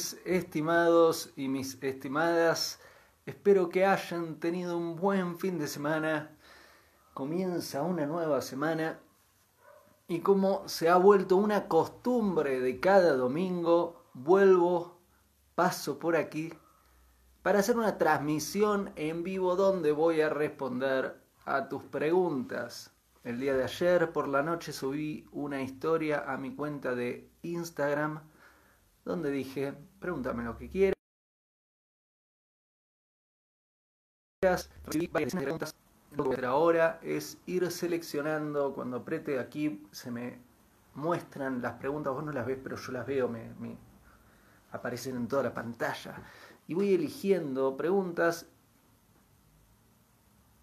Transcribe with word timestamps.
Mis 0.00 0.18
estimados 0.24 1.30
y 1.36 1.48
mis 1.48 1.76
estimadas, 1.82 2.80
espero 3.26 3.68
que 3.68 3.84
hayan 3.84 4.40
tenido 4.40 4.78
un 4.78 4.96
buen 4.96 5.38
fin 5.38 5.58
de 5.58 5.68
semana. 5.68 6.34
Comienza 7.12 7.82
una 7.82 8.06
nueva 8.06 8.40
semana 8.40 8.98
y 10.08 10.20
como 10.20 10.66
se 10.66 10.88
ha 10.88 10.96
vuelto 10.96 11.36
una 11.36 11.68
costumbre 11.68 12.60
de 12.60 12.80
cada 12.80 13.12
domingo, 13.12 14.06
vuelvo, 14.14 15.02
paso 15.54 15.98
por 15.98 16.16
aquí 16.16 16.50
para 17.42 17.58
hacer 17.58 17.76
una 17.76 17.98
transmisión 17.98 18.92
en 18.96 19.22
vivo 19.22 19.54
donde 19.54 19.92
voy 19.92 20.22
a 20.22 20.30
responder 20.30 21.20
a 21.44 21.68
tus 21.68 21.82
preguntas. 21.82 22.90
El 23.22 23.38
día 23.38 23.54
de 23.54 23.64
ayer 23.64 24.12
por 24.12 24.28
la 24.28 24.42
noche 24.42 24.72
subí 24.72 25.26
una 25.30 25.60
historia 25.60 26.24
a 26.26 26.38
mi 26.38 26.56
cuenta 26.56 26.94
de 26.94 27.30
Instagram 27.42 28.22
donde 29.04 29.30
dije, 29.30 29.74
pregúntame 30.00 30.42
lo 30.42 30.56
que 30.56 30.68
quieras. 30.68 30.94
Recibí 34.84 35.06
varias 35.06 35.34
preguntas. 35.34 35.74
Lo 36.12 36.16
que 36.16 36.22
voy 36.22 36.30
a 36.30 36.32
hacer 36.32 36.44
ahora 36.46 36.98
es 37.02 37.38
ir 37.46 37.70
seleccionando, 37.70 38.72
cuando 38.74 38.96
apriete 38.96 39.38
aquí 39.38 39.86
se 39.92 40.10
me 40.10 40.38
muestran 40.94 41.62
las 41.62 41.74
preguntas, 41.74 42.12
vos 42.12 42.24
no 42.24 42.32
las 42.32 42.46
ves, 42.46 42.58
pero 42.60 42.76
yo 42.76 42.92
las 42.92 43.06
veo, 43.06 43.28
me, 43.28 43.52
me 43.60 43.76
aparecen 44.72 45.16
en 45.16 45.28
toda 45.28 45.44
la 45.44 45.54
pantalla. 45.54 46.22
Y 46.66 46.74
voy 46.74 46.94
eligiendo 46.94 47.76
preguntas 47.76 48.46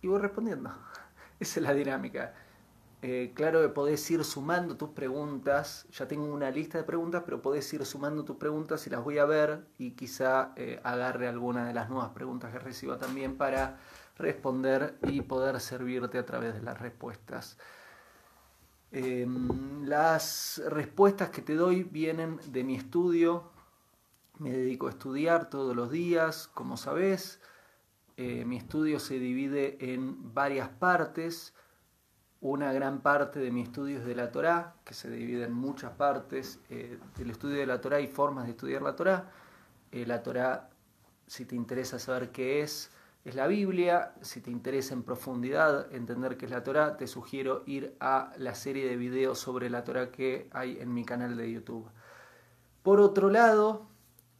y 0.01 0.07
voy 0.07 0.19
respondiendo. 0.19 0.71
Esa 1.39 1.59
es 1.59 1.63
la 1.63 1.73
dinámica. 1.73 2.33
Eh, 3.09 3.31
claro 3.33 3.61
que 3.61 3.69
podés 3.69 4.11
ir 4.11 4.21
sumando 4.25 4.75
tus 4.75 4.89
preguntas, 4.89 5.87
ya 5.93 6.09
tengo 6.09 6.25
una 6.25 6.51
lista 6.51 6.77
de 6.77 6.83
preguntas, 6.83 7.23
pero 7.23 7.41
podés 7.41 7.71
ir 7.71 7.85
sumando 7.85 8.25
tus 8.25 8.35
preguntas 8.35 8.85
y 8.85 8.89
las 8.89 9.01
voy 9.01 9.17
a 9.17 9.23
ver 9.23 9.65
y 9.77 9.91
quizá 9.91 10.51
eh, 10.57 10.81
agarre 10.83 11.29
alguna 11.29 11.65
de 11.65 11.73
las 11.73 11.89
nuevas 11.89 12.09
preguntas 12.09 12.51
que 12.51 12.59
reciba 12.59 12.97
también 12.97 13.37
para 13.37 13.79
responder 14.17 14.97
y 15.03 15.21
poder 15.21 15.61
servirte 15.61 16.17
a 16.17 16.25
través 16.25 16.53
de 16.55 16.61
las 16.61 16.81
respuestas. 16.81 17.57
Em, 18.91 19.85
las 19.85 20.61
respuestas 20.67 21.29
que 21.29 21.41
te 21.41 21.55
doy 21.55 21.83
vienen 21.83 22.41
de 22.47 22.65
mi 22.65 22.75
estudio, 22.75 23.51
me 24.37 24.51
dedico 24.51 24.87
a 24.87 24.89
estudiar 24.89 25.49
todos 25.49 25.73
los 25.73 25.91
días, 25.91 26.49
como 26.53 26.75
sabes, 26.75 27.39
eh, 28.17 28.43
mi 28.43 28.57
estudio 28.57 28.99
se 28.99 29.17
divide 29.17 29.77
en 29.93 30.33
varias 30.33 30.67
partes, 30.67 31.53
una 32.41 32.71
gran 32.71 33.01
parte 33.01 33.39
de 33.39 33.51
mi 33.51 33.61
estudio 33.61 33.99
es 33.99 34.05
de 34.05 34.15
la 34.15 34.31
Torá, 34.31 34.75
que 34.83 34.93
se 34.93 35.09
divide 35.09 35.45
en 35.45 35.53
muchas 35.53 35.91
partes 35.93 36.59
eh, 36.69 36.99
del 37.17 37.31
estudio 37.31 37.57
de 37.57 37.65
la 37.65 37.81
Torá 37.81 37.99
y 37.99 38.07
formas 38.07 38.45
de 38.45 38.51
estudiar 38.51 38.81
la 38.81 38.95
Torá. 38.95 39.31
Eh, 39.91 40.05
la 40.05 40.21
Torá, 40.21 40.69
si 41.25 41.45
te 41.45 41.55
interesa 41.55 41.97
saber 41.97 42.31
qué 42.31 42.61
es, 42.61 42.91
es 43.25 43.35
la 43.35 43.47
Biblia. 43.47 44.13
Si 44.21 44.41
te 44.41 44.51
interesa 44.51 44.93
en 44.93 45.03
profundidad 45.03 45.91
entender 45.93 46.37
qué 46.37 46.45
es 46.45 46.51
la 46.51 46.63
Torá, 46.63 46.95
te 46.95 47.07
sugiero 47.07 47.63
ir 47.65 47.95
a 47.99 48.31
la 48.37 48.53
serie 48.53 48.87
de 48.87 48.97
videos 48.97 49.39
sobre 49.39 49.69
la 49.69 49.83
Torá 49.83 50.11
que 50.11 50.47
hay 50.51 50.77
en 50.79 50.93
mi 50.93 51.05
canal 51.05 51.35
de 51.35 51.51
YouTube. 51.51 51.89
Por 52.83 53.01
otro 53.01 53.29
lado, 53.29 53.87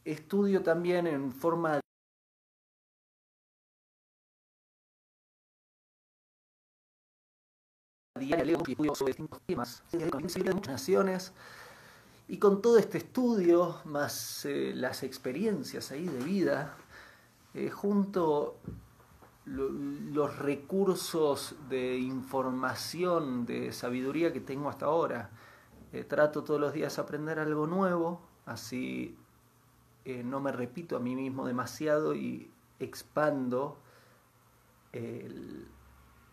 estudio 0.05 0.61
también 0.61 1.07
en 1.07 1.31
forma 1.31 1.79
diaria 8.27 8.45
leo 8.45 8.95
sobre 8.95 9.13
distintos 9.13 9.41
temas, 9.45 9.83
y 12.29 12.37
con 12.39 12.61
todo 12.61 12.77
este 12.77 12.97
estudio, 12.97 13.77
más 13.85 14.45
eh, 14.45 14.73
las 14.75 15.03
experiencias 15.03 15.91
ahí 15.91 16.05
de 16.05 16.23
vida, 16.23 16.75
eh, 17.53 17.69
junto 17.69 18.57
los 19.45 20.39
recursos 20.39 21.55
de 21.69 21.97
información, 21.97 23.45
de 23.45 23.71
sabiduría 23.71 24.33
que 24.33 24.41
tengo 24.41 24.67
hasta 24.69 24.87
ahora, 24.87 25.29
eh, 25.93 26.03
trato 26.03 26.43
todos 26.43 26.59
los 26.59 26.73
días 26.73 26.97
de 26.97 27.01
aprender 27.01 27.39
algo 27.39 27.65
nuevo, 27.65 28.21
así 28.45 29.15
no 30.23 30.39
me 30.39 30.53
repito 30.53 30.95
a 30.95 31.01
mí 31.01 31.15
mismo 31.15 31.45
demasiado 31.45 32.15
y 32.15 32.49
expando 32.79 33.77
el 34.93 35.67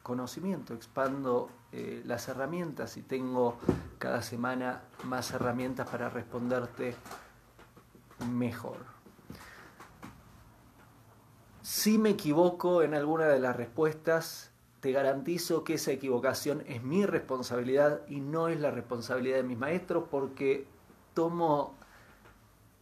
conocimiento, 0.04 0.74
expando 0.74 1.48
eh, 1.72 2.02
las 2.04 2.28
herramientas 2.28 2.98
y 2.98 3.02
tengo 3.02 3.56
cada 3.98 4.20
semana 4.20 4.82
más 5.04 5.32
herramientas 5.32 5.88
para 5.88 6.10
responderte 6.10 6.94
mejor. 8.30 8.76
Si 11.62 11.96
me 11.96 12.10
equivoco 12.10 12.82
en 12.82 12.94
alguna 12.94 13.26
de 13.28 13.40
las 13.40 13.56
respuestas, 13.56 14.50
te 14.80 14.92
garantizo 14.92 15.64
que 15.64 15.74
esa 15.74 15.92
equivocación 15.92 16.62
es 16.66 16.82
mi 16.82 17.06
responsabilidad 17.06 18.02
y 18.06 18.20
no 18.20 18.48
es 18.48 18.60
la 18.60 18.70
responsabilidad 18.70 19.38
de 19.38 19.44
mis 19.44 19.56
maestros 19.56 20.04
porque 20.10 20.66
tomo 21.14 21.74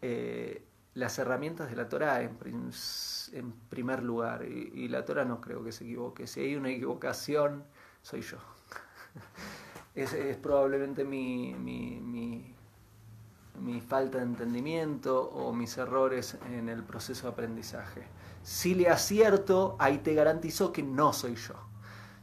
eh, 0.01 0.61
las 0.95 1.19
herramientas 1.19 1.71
de 1.71 1.77
la 1.77 1.89
Torah 1.89 2.21
en, 2.23 3.53
primer 3.69 4.03
lugar 4.03 4.45
y, 4.45 4.89
la 4.89 5.05
Torah 5.05 5.25
no 5.25 5.41
creo 5.41 5.65
que 5.65 5.73
se 5.73 5.85
equivoque. 5.85 6.27
Si 6.27 6.41
hay 6.41 6.57
una 6.57 6.71
equivocación, 6.71 7.65
soy 8.03 8.21
yo. 8.21 8.37
es, 9.95 10.15
probablemente 10.37 11.05
mi, 11.05 11.55
mi, 11.55 12.55
mi, 13.59 13.81
falta 13.81 14.19
de 14.19 14.25
entendimiento 14.25 15.31
o 15.31 15.53
mis 15.53 15.79
errores 15.79 16.37
en 16.51 16.69
el 16.69 16.83
proceso 16.83 17.27
de 17.27 17.33
aprendizaje. 17.33 18.03
Si 18.43 18.75
le 18.75 18.89
acierto, 18.89 19.77
ahí 19.79 19.99
te 19.99 20.15
garantizo 20.15 20.73
que 20.73 20.83
no 20.83 21.13
soy 21.13 21.37
yo. 21.37 21.55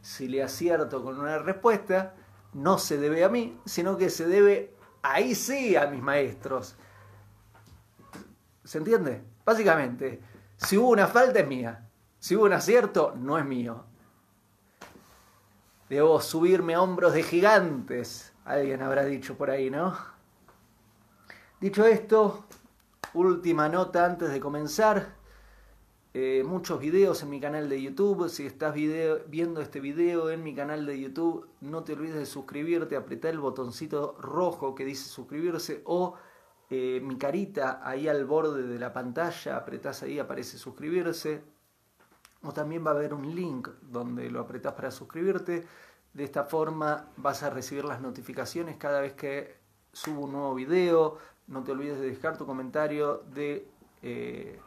Si 0.01 0.27
le 0.27 0.43
acierto 0.43 1.03
con 1.03 1.19
una 1.19 1.39
respuesta, 1.39 2.15
no 2.53 2.77
se 2.77 2.97
debe 2.97 3.23
a 3.23 3.29
mí, 3.29 3.57
sino 3.65 3.97
que 3.97 4.09
se 4.09 4.27
debe 4.27 4.75
ahí 5.01 5.33
sí 5.33 5.75
a 5.75 5.87
mis 5.87 6.01
maestros 6.01 6.75
¿Se 8.69 8.77
entiende? 8.77 9.23
Básicamente, 9.43 10.21
si 10.55 10.77
hubo 10.77 10.89
una 10.89 11.07
falta 11.07 11.39
es 11.39 11.47
mía. 11.47 11.89
Si 12.19 12.35
hubo 12.35 12.45
un 12.45 12.53
acierto, 12.53 13.15
no 13.17 13.39
es 13.39 13.43
mío. 13.43 13.83
Debo 15.89 16.21
subirme 16.21 16.75
a 16.75 16.81
hombros 16.83 17.13
de 17.13 17.23
gigantes. 17.23 18.31
Alguien 18.45 18.83
habrá 18.83 19.05
dicho 19.05 19.35
por 19.35 19.49
ahí, 19.49 19.71
¿no? 19.71 19.97
Dicho 21.59 21.83
esto, 21.83 22.45
última 23.15 23.69
nota 23.69 24.05
antes 24.05 24.29
de 24.29 24.39
comenzar. 24.39 25.15
Eh, 26.13 26.43
muchos 26.45 26.79
videos 26.79 27.23
en 27.23 27.31
mi 27.31 27.39
canal 27.39 27.69
de 27.69 27.81
YouTube. 27.81 28.29
Si 28.29 28.45
estás 28.45 28.75
viendo 28.75 29.61
este 29.61 29.79
video 29.79 30.29
en 30.29 30.43
mi 30.43 30.53
canal 30.53 30.85
de 30.85 30.99
YouTube, 30.99 31.49
no 31.61 31.83
te 31.83 31.93
olvides 31.93 32.17
de 32.17 32.27
suscribirte, 32.27 32.95
apretar 32.95 33.31
el 33.31 33.39
botoncito 33.39 34.15
rojo 34.19 34.75
que 34.75 34.85
dice 34.85 35.09
suscribirse 35.09 35.81
o 35.85 36.17
eh, 36.69 37.01
mi 37.03 37.17
carita 37.17 37.81
ahí 37.83 38.07
al 38.07 38.25
borde 38.25 38.63
de 38.63 38.77
la 38.77 38.93
pantalla, 38.93 39.57
apretás 39.57 40.03
ahí, 40.03 40.19
aparece 40.19 40.57
suscribirse. 40.57 41.43
O 42.43 42.53
también 42.53 42.85
va 42.85 42.91
a 42.91 42.93
haber 42.93 43.13
un 43.13 43.35
link 43.35 43.67
donde 43.81 44.29
lo 44.29 44.39
apretás 44.39 44.73
para 44.73 44.91
suscribirte. 44.91 45.65
De 46.13 46.23
esta 46.23 46.43
forma 46.45 47.07
vas 47.17 47.43
a 47.43 47.49
recibir 47.49 47.85
las 47.85 48.01
notificaciones 48.01 48.77
cada 48.77 49.01
vez 49.01 49.13
que 49.13 49.57
subo 49.91 50.21
un 50.21 50.31
nuevo 50.31 50.55
video. 50.55 51.17
No 51.47 51.63
te 51.63 51.71
olvides 51.71 51.99
de 51.99 52.07
dejar 52.07 52.37
tu 52.37 52.45
comentario, 52.45 53.23
de 53.33 53.67
eh, 54.03 54.59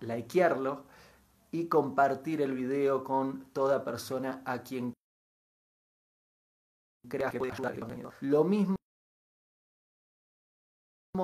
likearlo 0.00 0.82
y 1.50 1.66
compartir 1.66 2.42
el 2.42 2.52
video 2.52 3.04
con 3.04 3.44
toda 3.52 3.84
persona 3.84 4.42
a 4.44 4.62
quien 4.62 4.92
creas 7.08 7.32
que 7.32 7.38
puede 7.38 7.52
ayudar. 7.52 7.76
Lo 8.20 8.44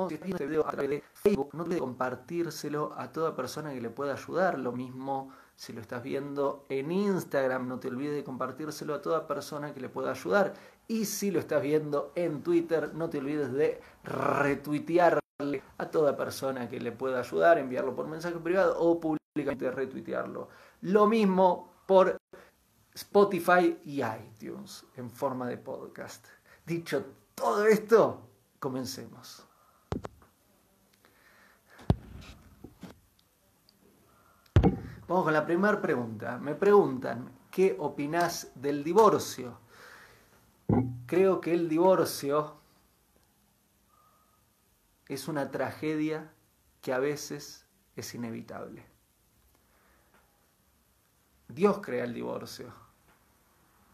si 0.08 0.14
estás 0.14 0.30
este 0.30 0.46
video 0.46 0.66
a 0.66 0.70
través 0.70 0.90
de 0.90 1.02
Facebook, 1.12 1.50
no 1.52 1.62
olvides 1.62 1.80
compartírselo 1.80 2.92
a 2.96 3.12
toda 3.12 3.34
persona 3.34 3.72
que 3.72 3.80
le 3.80 3.90
pueda 3.90 4.12
ayudar. 4.14 4.58
Lo 4.58 4.72
mismo 4.72 5.32
si 5.56 5.72
lo 5.72 5.80
estás 5.80 6.02
viendo 6.02 6.66
en 6.68 6.90
Instagram, 6.90 7.68
no 7.68 7.78
te 7.78 7.88
olvides 7.88 8.14
de 8.14 8.24
compartírselo 8.24 8.94
a 8.94 9.02
toda 9.02 9.26
persona 9.26 9.72
que 9.72 9.80
le 9.80 9.88
pueda 9.88 10.10
ayudar. 10.10 10.54
Y 10.88 11.04
si 11.04 11.30
lo 11.30 11.38
estás 11.38 11.62
viendo 11.62 12.12
en 12.14 12.42
Twitter, 12.42 12.92
no 12.94 13.08
te 13.08 13.18
olvides 13.18 13.52
de 13.52 13.80
retuitearle 14.02 15.20
a 15.78 15.90
toda 15.90 16.16
persona 16.16 16.68
que 16.68 16.80
le 16.80 16.92
pueda 16.92 17.20
ayudar, 17.20 17.58
enviarlo 17.58 17.94
por 17.94 18.06
mensaje 18.06 18.36
privado 18.36 18.78
o 18.78 18.98
públicamente 19.00 19.70
retuitearlo. 19.70 20.48
Lo 20.82 21.06
mismo 21.06 21.72
por 21.86 22.16
Spotify 22.92 23.78
y 23.84 24.02
iTunes 24.02 24.84
en 24.96 25.10
forma 25.10 25.46
de 25.48 25.58
podcast. 25.58 26.26
Dicho 26.66 27.04
todo 27.34 27.66
esto, 27.66 28.20
comencemos. 28.58 29.46
Vamos 35.14 35.26
con 35.26 35.34
la 35.34 35.46
primera 35.46 35.80
pregunta. 35.80 36.38
Me 36.38 36.56
preguntan, 36.56 37.30
¿qué 37.48 37.76
opinás 37.78 38.50
del 38.56 38.82
divorcio? 38.82 39.60
Creo 41.06 41.40
que 41.40 41.54
el 41.54 41.68
divorcio 41.68 42.56
es 45.06 45.28
una 45.28 45.52
tragedia 45.52 46.32
que 46.80 46.92
a 46.92 46.98
veces 46.98 47.64
es 47.94 48.12
inevitable. 48.16 48.84
Dios 51.46 51.78
crea 51.78 52.02
el 52.02 52.12
divorcio. 52.12 52.72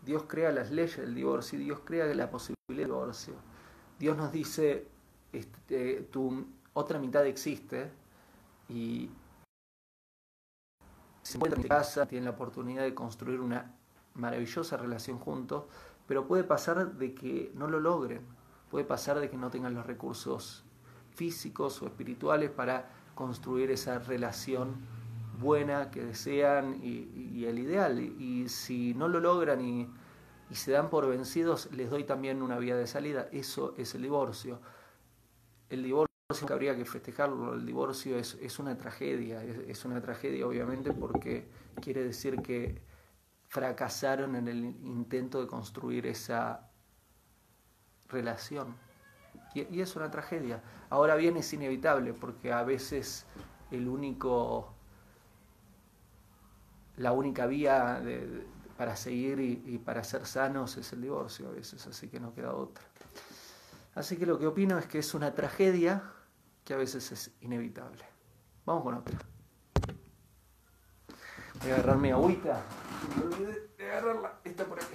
Dios 0.00 0.22
crea 0.26 0.50
las 0.52 0.70
leyes 0.70 0.96
del 0.96 1.14
divorcio 1.14 1.58
Dios 1.58 1.80
crea 1.84 2.06
la 2.14 2.30
posibilidad 2.30 2.56
del 2.66 2.86
divorcio. 2.86 3.34
Dios 3.98 4.16
nos 4.16 4.32
dice, 4.32 4.88
este, 5.34 6.00
tu 6.10 6.46
otra 6.72 6.98
mitad 6.98 7.26
existe 7.26 7.90
y 8.70 9.10
se 11.22 11.36
encuentran 11.36 11.62
en 11.62 11.68
casa, 11.68 12.06
tienen 12.06 12.24
la 12.24 12.32
oportunidad 12.32 12.82
de 12.82 12.94
construir 12.94 13.40
una 13.40 13.74
maravillosa 14.14 14.76
relación 14.76 15.18
juntos, 15.18 15.64
pero 16.06 16.26
puede 16.26 16.44
pasar 16.44 16.94
de 16.94 17.14
que 17.14 17.52
no 17.54 17.68
lo 17.68 17.80
logren, 17.80 18.22
puede 18.70 18.84
pasar 18.84 19.20
de 19.20 19.30
que 19.30 19.36
no 19.36 19.50
tengan 19.50 19.74
los 19.74 19.86
recursos 19.86 20.64
físicos 21.14 21.82
o 21.82 21.86
espirituales 21.86 22.50
para 22.50 22.90
construir 23.14 23.70
esa 23.70 23.98
relación 23.98 24.76
buena 25.38 25.90
que 25.90 26.04
desean 26.04 26.80
y, 26.82 27.44
el 27.44 27.58
ideal. 27.58 27.98
Y, 28.00 28.48
si 28.48 28.94
no 28.94 29.08
lo 29.08 29.20
logran 29.20 29.60
y, 29.60 29.88
se 30.52 30.72
dan 30.72 30.90
por 30.90 31.06
vencidos, 31.08 31.68
les 31.72 31.90
doy 31.90 32.04
también 32.04 32.42
una 32.42 32.58
vía 32.58 32.76
de 32.76 32.86
salida. 32.86 33.28
Eso 33.32 33.74
es 33.76 33.94
el 33.94 34.02
divorcio. 34.02 34.60
El 35.68 35.82
divorcio 35.84 36.09
que 36.38 36.52
habría 36.52 36.76
que 36.76 36.84
festejarlo, 36.84 37.54
el 37.54 37.66
divorcio 37.66 38.16
es, 38.16 38.34
es 38.40 38.58
una 38.58 38.76
tragedia, 38.76 39.42
es, 39.42 39.84
una 39.84 40.00
tragedia 40.00 40.46
obviamente 40.46 40.92
porque 40.92 41.48
quiere 41.80 42.04
decir 42.04 42.40
que 42.40 42.80
fracasaron 43.48 44.36
en 44.36 44.46
el 44.46 44.64
intento 44.64 45.40
de 45.40 45.48
construir 45.48 46.06
esa 46.06 46.70
relación. 48.08 48.76
Y, 49.54 49.80
es 49.80 49.96
una 49.96 50.10
tragedia. 50.10 50.62
Ahora 50.88 51.16
bien, 51.16 51.36
es 51.36 51.52
inevitable 51.52 52.12
porque 52.12 52.52
a 52.52 52.62
veces 52.62 53.26
el 53.70 53.88
único 53.88 54.74
la 56.96 57.12
única 57.12 57.46
vía 57.46 58.02
para 58.76 58.94
seguir 58.94 59.40
y, 59.40 59.78
para 59.78 60.04
ser 60.04 60.26
sanos 60.26 60.76
es 60.76 60.92
el 60.92 61.02
divorcio 61.02 61.48
a 61.48 61.52
veces, 61.52 61.86
así 61.86 62.08
que 62.08 62.20
no 62.20 62.34
queda 62.34 62.54
otra. 62.54 62.84
Así 63.94 64.16
que 64.16 64.26
lo 64.26 64.38
que 64.38 64.46
opino 64.46 64.78
es 64.78 64.86
que 64.86 64.98
es 64.98 65.14
una 65.14 65.34
tragedia 65.34 66.02
que 66.70 66.74
a 66.74 66.76
veces 66.76 67.10
es 67.10 67.32
inevitable. 67.40 68.04
Vamos 68.64 68.84
con 68.84 68.94
otra. 68.94 69.18
Voy 71.62 71.70
a 71.72 71.74
agarrar 71.74 71.96
mi 71.96 72.12
agüita. 72.12 72.62
Me 73.16 73.24
olvidé 73.24 73.70
de 73.76 73.90
agarrarla. 73.90 74.38
Está 74.44 74.64
por 74.66 74.78
aquí. 74.78 74.94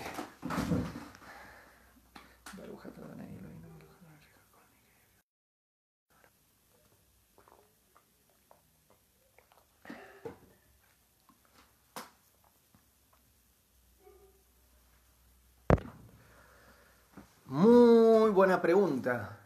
Muy 17.47 18.29
buena 18.29 18.61
pregunta. 18.61 19.44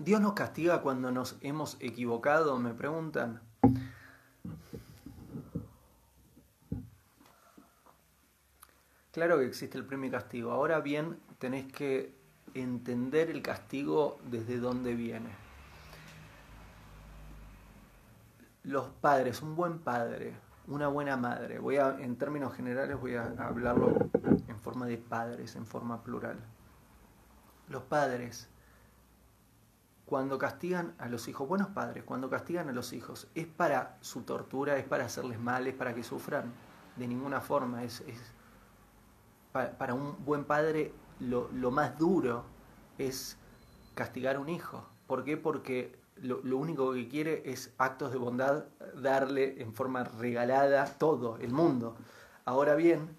¿Dios 0.00 0.20
nos 0.20 0.32
castiga 0.32 0.80
cuando 0.80 1.10
nos 1.10 1.36
hemos 1.42 1.76
equivocado? 1.80 2.58
Me 2.58 2.72
preguntan. 2.72 3.40
Claro 9.12 9.38
que 9.38 9.46
existe 9.46 9.76
el 9.76 9.84
premio 9.84 10.08
y 10.08 10.10
castigo. 10.10 10.52
Ahora 10.52 10.80
bien, 10.80 11.18
tenés 11.38 11.70
que 11.70 12.14
entender 12.54 13.28
el 13.30 13.42
castigo 13.42 14.18
desde 14.30 14.58
dónde 14.58 14.94
viene. 14.94 15.28
Los 18.62 18.86
padres, 18.86 19.42
un 19.42 19.54
buen 19.54 19.80
padre, 19.80 20.34
una 20.66 20.88
buena 20.88 21.18
madre. 21.18 21.58
Voy 21.58 21.76
a, 21.76 21.98
en 22.00 22.16
términos 22.16 22.54
generales, 22.54 22.98
voy 22.98 23.16
a 23.16 23.34
hablarlo 23.38 24.10
en 24.48 24.58
forma 24.60 24.86
de 24.86 24.96
padres, 24.96 25.56
en 25.56 25.66
forma 25.66 26.02
plural 26.02 26.38
los 27.70 27.82
padres, 27.84 28.48
cuando 30.10 30.38
castigan 30.38 30.92
a 30.98 31.08
los 31.08 31.28
hijos, 31.28 31.46
buenos 31.46 31.68
padres, 31.68 32.02
cuando 32.02 32.28
castigan 32.28 32.68
a 32.68 32.72
los 32.72 32.92
hijos, 32.92 33.28
es 33.36 33.46
para 33.46 33.96
su 34.00 34.22
tortura, 34.22 34.76
es 34.76 34.84
para 34.84 35.04
hacerles 35.04 35.38
mal, 35.38 35.68
es 35.68 35.74
para 35.74 35.94
que 35.94 36.02
sufran. 36.02 36.52
De 36.96 37.06
ninguna 37.06 37.40
forma. 37.40 37.84
Es, 37.84 38.02
para, 39.52 39.94
un 39.94 40.16
buen 40.24 40.44
padre 40.44 40.92
lo, 41.20 41.48
más 41.70 41.96
duro 41.96 42.44
es 42.98 43.38
castigar 43.94 44.34
a 44.34 44.40
un 44.40 44.48
hijo. 44.48 44.84
¿Por 45.06 45.22
qué? 45.22 45.36
Porque 45.36 45.96
lo, 46.16 46.40
lo, 46.42 46.58
único 46.58 46.92
que 46.92 47.06
quiere 47.06 47.44
es 47.46 47.72
actos 47.78 48.10
de 48.10 48.18
bondad, 48.18 48.64
darle 49.00 49.62
en 49.62 49.72
forma 49.72 50.02
regalada 50.02 50.86
todo, 50.86 51.36
el 51.36 51.52
mundo. 51.52 51.94
Ahora 52.44 52.74
bien, 52.74 53.16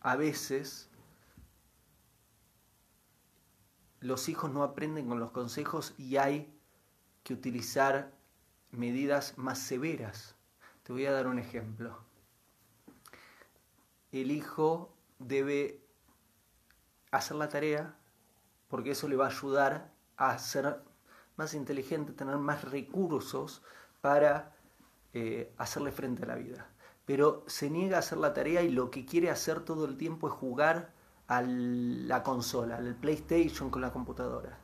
a 0.00 0.16
veces 0.16 0.90
los 4.02 4.28
hijos 4.28 4.50
no 4.50 4.64
aprenden 4.64 5.08
con 5.08 5.20
los 5.20 5.30
consejos 5.30 5.94
y 5.96 6.16
hay 6.16 6.52
que 7.22 7.34
utilizar 7.34 8.12
medidas 8.72 9.38
más 9.38 9.58
severas. 9.58 10.34
Te 10.82 10.92
voy 10.92 11.06
a 11.06 11.12
dar 11.12 11.28
un 11.28 11.38
ejemplo. 11.38 11.96
El 14.10 14.32
hijo 14.32 14.92
debe 15.20 15.80
hacer 17.12 17.36
la 17.36 17.48
tarea 17.48 17.96
porque 18.68 18.90
eso 18.90 19.06
le 19.06 19.16
va 19.16 19.26
a 19.26 19.30
ayudar 19.30 19.92
a 20.16 20.36
ser 20.38 20.82
más 21.36 21.54
inteligente, 21.54 22.12
tener 22.12 22.36
más 22.38 22.64
recursos 22.64 23.62
para 24.00 24.52
eh, 25.12 25.52
hacerle 25.58 25.92
frente 25.92 26.24
a 26.24 26.26
la 26.26 26.34
vida. 26.34 26.68
Pero 27.04 27.44
se 27.46 27.70
niega 27.70 27.96
a 27.96 28.00
hacer 28.00 28.18
la 28.18 28.34
tarea 28.34 28.62
y 28.62 28.70
lo 28.70 28.90
que 28.90 29.06
quiere 29.06 29.30
hacer 29.30 29.60
todo 29.60 29.84
el 29.84 29.96
tiempo 29.96 30.26
es 30.26 30.34
jugar 30.34 30.92
la 31.40 32.22
consola, 32.22 32.76
al 32.76 32.94
PlayStation 32.94 33.70
con 33.70 33.82
la 33.82 33.92
computadora. 33.92 34.58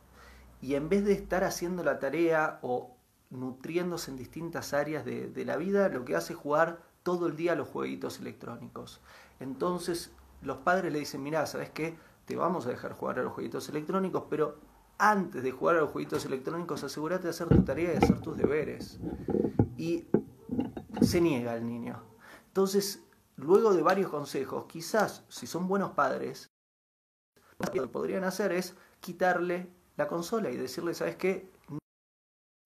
Y 0.60 0.74
en 0.74 0.88
vez 0.88 1.04
de 1.04 1.12
estar 1.12 1.44
haciendo 1.44 1.84
la 1.84 1.98
tarea 1.98 2.58
o 2.62 2.96
nutriéndose 3.30 4.10
en 4.10 4.16
distintas 4.16 4.72
áreas 4.72 5.04
de, 5.04 5.44
la 5.44 5.56
vida, 5.56 5.88
lo 5.88 6.04
que 6.04 6.16
hace 6.16 6.32
es 6.32 6.38
jugar 6.38 6.82
todo 7.02 7.26
el 7.26 7.37
día 7.37 7.54
los 7.54 7.68
jueguitos 7.68 8.18
electrónicos. 8.20 9.00
Entonces 9.40 10.10
los 10.42 10.58
padres 10.58 10.92
le 10.92 10.98
dicen, 10.98 11.22
mira, 11.22 11.46
¿sabes 11.46 11.70
qué? 11.70 11.96
Te 12.25 12.37
vamos 12.37 12.66
a 12.66 12.70
dejar 12.70 12.92
jugar 12.92 13.18
a 13.18 13.22
los 13.22 13.32
jueguitos 13.32 13.68
electrónicos, 13.68 14.25
pero 14.28 14.58
antes 14.98 15.42
de 15.42 15.52
jugar 15.52 15.76
a 15.76 15.80
los 15.80 15.90
jueguitos 15.90 16.25
electrónicos 16.25 16.82
asegúrate 16.84 17.25
de 17.25 17.30
hacer 17.30 17.48
tu 17.48 17.62
tarea 17.62 17.94
y 17.94 17.96
hacer 17.96 18.20
tus 18.20 18.37
deberes. 18.37 18.98
Y 19.76 20.08
se 21.00 21.20
niega 21.20 21.54
el 21.54 21.66
niño. 21.66 22.02
Entonces, 22.48 23.04
luego 23.37 23.72
de 23.72 23.82
varios 23.82 24.10
consejos, 24.10 24.64
quizás 24.66 25.25
si 25.28 25.46
son 25.46 25.68
buenos 25.68 25.92
padres, 25.92 26.50
lo 27.58 27.70
que 27.70 27.88
podrían 27.88 28.24
hacer 28.24 28.52
es 28.52 28.76
quitarle 29.00 29.68
la 29.96 30.06
consola 30.06 30.50
y 30.50 30.56
decirle, 30.56 30.94
¿sabes 30.94 31.16
qué? 31.16 31.50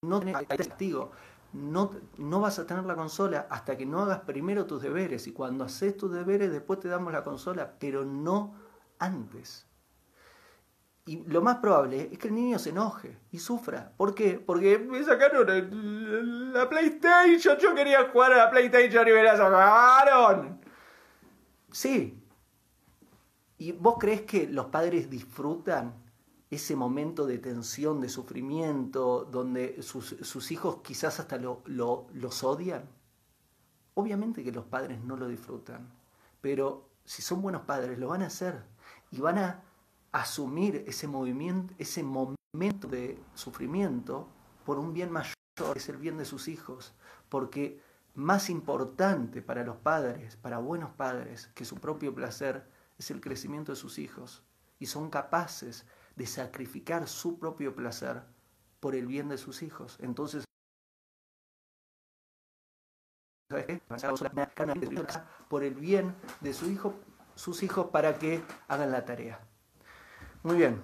No 0.02 0.20
tenés 0.20 0.46
castigo. 0.46 1.12
No, 1.52 1.90
no 2.16 2.40
vas 2.40 2.58
a 2.58 2.66
tener 2.66 2.84
la 2.84 2.94
consola 2.94 3.46
hasta 3.50 3.76
que 3.76 3.84
no 3.84 4.00
hagas 4.00 4.20
primero 4.20 4.66
tus 4.66 4.82
deberes. 4.82 5.26
Y 5.26 5.32
cuando 5.32 5.64
haces 5.64 5.96
tus 5.96 6.12
deberes, 6.12 6.50
después 6.50 6.80
te 6.80 6.88
damos 6.88 7.12
la 7.12 7.25
consola, 7.25 7.75
pero 7.78 8.04
no 8.04 8.54
antes. 8.99 9.66
Y 11.04 11.25
lo 11.25 11.42
más 11.42 11.56
probable 11.56 12.11
es 12.12 12.18
que 12.18 12.28
el 12.28 12.34
niño 12.34 12.58
se 12.58 12.70
enoje 12.70 13.18
y 13.32 13.38
sufra. 13.38 13.92
¿Por 13.96 14.14
qué? 14.14 14.38
Porque 14.38 14.78
me 14.78 15.02
sacaron 15.02 16.52
la 16.52 16.68
PlayStation. 16.68 17.58
Yo 17.58 17.75
quería 17.75 18.08
jugar 18.11 18.32
a 18.32 18.37
la 18.37 18.50
PlayStation 18.50 19.08
y 19.08 19.12
me 19.12 19.22
la 19.22 19.37
sacaron. 19.37 20.61
Sí, 21.70 22.22
¿Y 23.62 23.71
vos 23.71 23.95
crees 24.00 24.23
que 24.23 24.49
los 24.49 24.66
padres 24.66 25.09
disfrutan 25.09 25.95
ese 26.50 26.75
momento 26.75 27.26
de 27.26 27.38
tensión, 27.38 28.00
de 28.00 28.09
sufrimiento, 28.09 29.25
donde 29.25 29.81
sus, 29.85 30.50
hijos 30.50 30.78
quizás 30.83 31.21
hasta 31.21 31.37
lo, 31.37 31.62
los 31.66 32.42
odian? 32.42 32.88
Obviamente 33.95 34.42
que 34.42 34.50
los 34.50 34.64
padres 34.64 35.00
no 35.04 35.16
lo 35.16 35.28
disfrutan, 35.28 35.88
pero 36.40 36.88
si 37.04 37.23
son 37.23 37.40
buenos 37.40 37.62
padres 37.62 38.00
lo 38.00 38.09
van 38.09 38.23
a 38.23 38.26
hacer 38.26 38.64
y 39.12 39.21
van 39.21 39.38
a 39.38 39.62
asumir 40.11 40.83
ese 40.88 41.07
movimiento, 41.07 41.73
ese 41.78 42.02
momento 42.02 42.88
de 42.88 43.16
sufrimiento 43.35 44.26
por 44.66 44.81
un 44.81 44.92
bien 44.92 45.12
mayor, 45.12 45.37
que 45.73 45.78
es 45.78 45.88
el 45.88 45.99
bien 45.99 46.19
de 46.19 46.25
sus 46.25 46.49
hijos, 46.49 46.95
porque 47.28 47.81
más 48.16 48.50
importante 48.50 49.40
para 49.40 49.62
los 49.62 49.76
padres, 49.76 50.35
para 50.35 50.59
buenos 50.59 50.90
padres, 50.90 51.49
que 51.54 51.64
su 51.64 51.76
propio 51.76 52.12
placer 52.12 52.82
es 53.02 53.11
el 53.11 53.21
crecimiento 53.21 53.73
de 53.73 53.76
sus 53.76 53.99
hijos 53.99 54.44
y 54.78 54.87
son 54.87 55.11
capaces 55.11 55.87
de 56.16 56.26
sacrificar 56.26 57.09
su 57.09 57.38
propio 57.38 57.75
placer 57.75 58.23
por 58.80 58.94
el 58.94 59.06
bien 59.06 59.28
de 59.28 59.38
sus 59.38 59.62
hijos. 59.62 59.99
Entonces, 60.00 60.44
por 65.49 65.62
el 65.62 65.75
bien 65.75 66.14
de 66.40 66.54
su 66.54 66.71
hijo, 66.71 66.94
sus 67.35 67.62
hijos 67.62 67.88
para 67.90 68.18
que 68.18 68.42
hagan 68.68 68.92
la 68.92 69.04
tarea. 69.04 69.47
Muy 70.42 70.56
bien. 70.56 70.82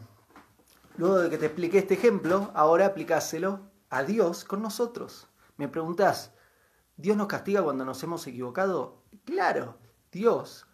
Luego 0.96 1.18
de 1.18 1.30
que 1.30 1.38
te 1.38 1.46
expliqué 1.46 1.78
este 1.78 1.94
ejemplo, 1.94 2.50
ahora 2.54 2.86
aplicáselo 2.86 3.70
a 3.90 4.02
Dios 4.02 4.44
con 4.44 4.60
nosotros. 4.60 5.28
Me 5.56 5.68
preguntás, 5.68 6.34
¿Dios 6.96 7.16
nos 7.16 7.28
castiga 7.28 7.62
cuando 7.62 7.84
nos 7.84 8.02
hemos 8.02 8.26
equivocado? 8.26 9.04
Claro, 9.24 9.78
Dios 10.10 10.67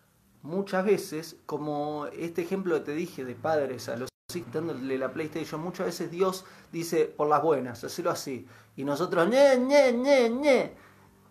muchas 0.44 0.84
veces, 0.84 1.36
como 1.46 2.06
este 2.06 2.42
ejemplo 2.42 2.74
que 2.76 2.80
te 2.82 2.94
dije 2.94 3.24
de 3.24 3.34
padres 3.34 3.88
a 3.88 3.96
los 3.96 4.10
hijos 4.34 4.52
dándole 4.52 4.98
la 4.98 5.12
PlayStation, 5.12 5.60
muchas 5.60 5.86
veces 5.86 6.10
Dios 6.10 6.44
dice 6.70 7.06
por 7.06 7.28
las 7.28 7.42
buenas, 7.42 7.82
hacelo 7.82 8.10
así. 8.10 8.46
Y 8.76 8.84
nosotros, 8.84 9.28
ñe, 9.28 9.58
ñe, 9.58 9.92
ñe, 9.92 10.30
ñe. 10.30 10.72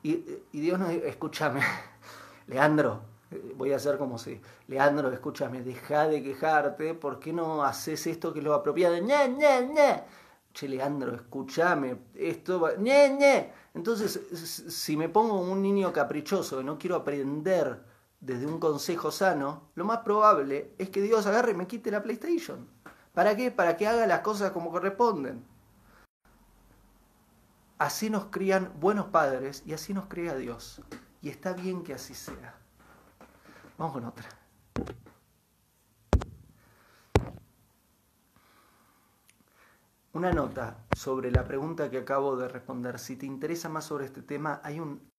Y, 0.02 0.24
Dios 0.52 0.80
nos 0.80 0.90
dice, 0.90 1.08
escúchame, 1.08 1.62
Leandro, 2.48 3.02
voy 3.56 3.72
a 3.72 3.76
hacer 3.76 3.98
como 3.98 4.18
si, 4.18 4.42
Leandro, 4.68 5.12
escúchame, 5.12 5.62
deja 5.62 6.08
de 6.08 6.24
quejarte, 6.24 6.96
¿por 6.96 7.20
qué 7.20 7.34
no 7.34 7.64
haces 7.64 8.08
esto 8.08 8.34
que 8.34 8.40
es 8.40 8.46
lo 8.46 8.54
apropiado? 8.54 8.98
ñe, 8.98 9.30
ñe, 9.30 9.68
ñe. 9.68 10.04
Che, 10.54 10.68
Leandro, 10.68 11.16
escúchame, 11.16 11.98
esto 12.16 12.60
va, 12.60 12.74
ñe, 12.78 13.10
ñe. 13.10 13.52
Entonces, 13.76 14.20
si 14.74 14.98
me 14.98 15.10
pongo 15.10 15.40
un 15.40 15.62
niño 15.62 15.94
caprichoso 15.94 16.62
y 16.62 16.64
no 16.64 16.78
quiero 16.80 16.96
aprender 16.96 17.93
desde 18.24 18.48
un 18.48 18.58
consejo 18.58 19.12
sano, 19.12 19.70
lo 19.76 19.84
más 19.84 20.00
probable 20.00 20.74
es 20.78 20.90
que 20.90 21.02
Dios 21.02 21.26
agarre 21.28 21.52
y 21.52 21.56
me 21.56 21.68
quite 21.68 21.92
la 21.92 22.02
PlayStation. 22.02 22.70
¿Para 23.14 23.36
qué? 23.36 23.52
Para 23.52 23.76
que 23.76 23.86
haga 23.86 24.08
las 24.08 24.22
cosas 24.22 24.52
como 24.52 24.72
corresponden. 24.72 25.46
Así 27.78 28.10
nos 28.10 28.26
crían 28.26 28.72
buenos 28.80 29.08
padres 29.08 29.62
y 29.66 29.74
así 29.74 29.94
nos 29.94 30.06
cría 30.06 30.36
Dios. 30.36 30.82
Y 31.22 31.30
está 31.30 31.52
bien 31.52 31.84
que 31.84 31.94
así 31.94 32.14
sea. 32.16 32.56
Vamos 33.78 33.94
con 33.94 34.06
otra. 34.06 34.30
Una 40.14 40.32
nota 40.32 40.86
sobre 40.96 41.30
la 41.30 41.44
pregunta 41.44 41.90
que 41.90 41.98
acabo 41.98 42.38
de 42.38 42.48
responder. 42.48 43.00
Si 43.00 43.18
te 43.18 43.26
interesa 43.26 43.68
más 43.68 43.84
sobre 43.84 44.06
este 44.06 44.22
tema, 44.22 44.62
hay 44.64 44.80
un 44.80 45.13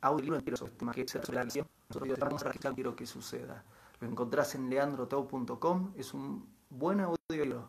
audio 0.00 0.34
libro 0.34 0.56
sobre 0.56 0.72
este 0.72 0.78
tema 0.78 0.92
que 0.92 1.02
es 1.02 1.10
sobre 1.10 1.32
la 1.32 1.40
relación. 1.42 1.66
Nosotros 1.88 2.74
quiero 2.74 2.96
que 2.96 3.06
suceda. 3.06 3.64
Lo 4.00 4.08
encontrás 4.08 4.54
en 4.54 4.70
leandrotau.com. 4.70 5.92
Es 5.96 6.14
un 6.14 6.48
buen 6.70 7.00
audio 7.00 7.16
libro 7.28 7.68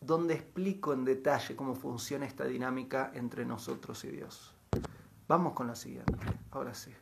donde 0.00 0.34
explico 0.34 0.92
en 0.92 1.04
detalle 1.04 1.56
cómo 1.56 1.74
funciona 1.74 2.26
esta 2.26 2.44
dinámica 2.44 3.10
entre 3.14 3.46
nosotros 3.46 4.04
y 4.04 4.08
Dios. 4.08 4.54
Vamos 5.26 5.54
con 5.54 5.66
la 5.66 5.74
siguiente. 5.74 6.14
Ahora 6.50 6.74
sí. 6.74 6.92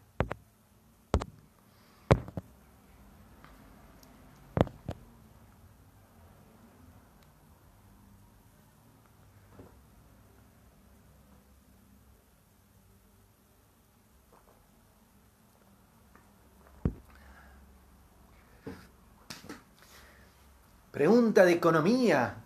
Pregunta 21.02 21.44
de 21.44 21.50
economía, 21.50 22.36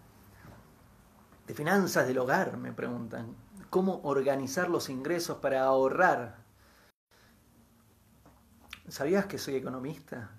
de 1.46 1.52
finanzas 1.52 2.08
del 2.08 2.16
hogar, 2.16 2.56
me 2.56 2.72
preguntan. 2.72 3.36
¿Cómo 3.68 4.00
organizar 4.04 4.70
los 4.70 4.88
ingresos 4.88 5.36
para 5.40 5.64
ahorrar? 5.64 6.38
¿Sabías 8.88 9.26
que 9.26 9.36
soy 9.36 9.56
economista? 9.56 10.30